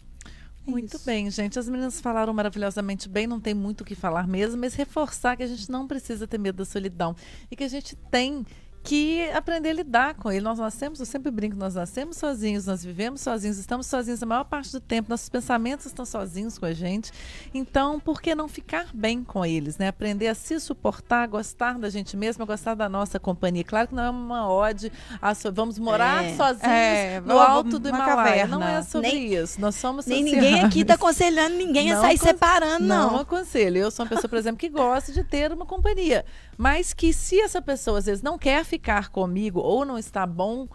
[0.65, 1.05] É muito isso.
[1.05, 1.59] bem, gente.
[1.59, 5.43] As meninas falaram maravilhosamente bem, não tem muito o que falar mesmo, mas reforçar que
[5.43, 7.17] a gente não precisa ter medo da solidão
[7.51, 8.47] e que a gente tem
[8.87, 10.41] que aprender a lidar com ele.
[10.41, 14.45] Nós nascemos, eu sempre brinco, nós nascemos sozinhos, nós vivemos sozinhos, estamos sozinhos a maior
[14.45, 17.11] parte do tempo, nossos pensamentos estão sozinhos com a gente.
[17.53, 19.89] Então, por que não ficar bem com eles, né?
[19.89, 23.65] Aprender a se suportar, gostar da gente mesma, gostar da nossa companhia.
[23.65, 25.53] Claro que não é uma ode a so...
[25.53, 28.47] vamos morar é, sozinhos é, no alto do Himalaia.
[28.47, 29.61] Não é sobre nem, isso.
[29.61, 33.13] Nós somos Nem ninguém aqui está aconselhando ninguém não a sair separando, não.
[33.13, 33.79] Não aconselho.
[33.79, 36.25] Eu sou uma pessoa, por exemplo, que gosta de ter uma companhia.
[36.57, 40.69] Mas que se essa pessoa às vezes não quer ficar comigo ou não está bom,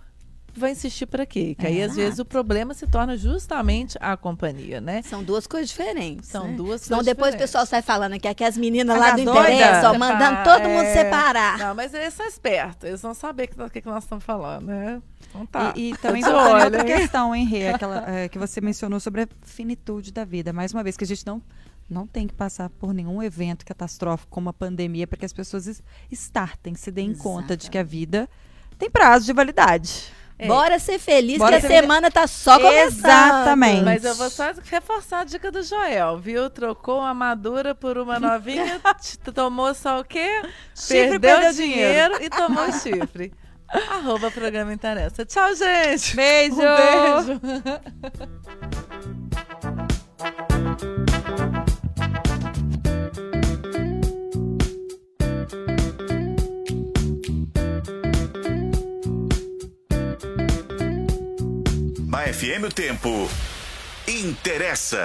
[0.53, 1.55] vai insistir para quê?
[1.57, 5.01] Que aí, às vezes, o problema se torna justamente a companhia, né?
[5.01, 6.29] São duas coisas diferentes.
[6.29, 6.55] São né?
[6.55, 7.49] duas Senão coisas depois diferentes.
[7.49, 10.84] o pessoal sai falando que aqui as meninas lá do interesse, ó, mandando todo mundo
[10.84, 10.93] é...
[10.93, 11.57] separar.
[11.57, 15.01] Não, mas eles são espertos, eles vão saber o que, que, nós estamos falando, né?
[15.29, 15.73] Então tá.
[15.75, 19.27] E, e também tem outra questão, hein, Rê, aquela é, que você mencionou sobre a
[19.41, 20.51] finitude da vida.
[20.51, 21.41] Mais uma vez, que a gente não
[21.91, 25.81] não tem que passar por nenhum evento catastrófico como a pandemia para que as pessoas
[26.09, 27.23] startem, se deem Exatamente.
[27.23, 28.29] conta de que a vida
[28.79, 30.13] tem prazo de validade.
[30.39, 30.47] É.
[30.47, 32.87] Bora ser feliz Bora que ser a semana tá só começando.
[32.87, 33.83] Exatamente.
[33.83, 36.49] Mas eu vou só reforçar a dica do Joel, viu?
[36.49, 38.81] Trocou uma madura por uma novinha,
[39.35, 40.41] tomou só o quê?
[40.73, 43.31] Chifre perdeu, perdeu dinheiro, dinheiro e tomou chifre.
[43.69, 45.23] Arroba programa interessa.
[45.25, 46.15] Tchau, gente.
[46.15, 46.55] Beijo.
[46.55, 47.41] Um beijo.
[62.28, 63.30] FM o Tempo.
[64.07, 65.01] Interessa.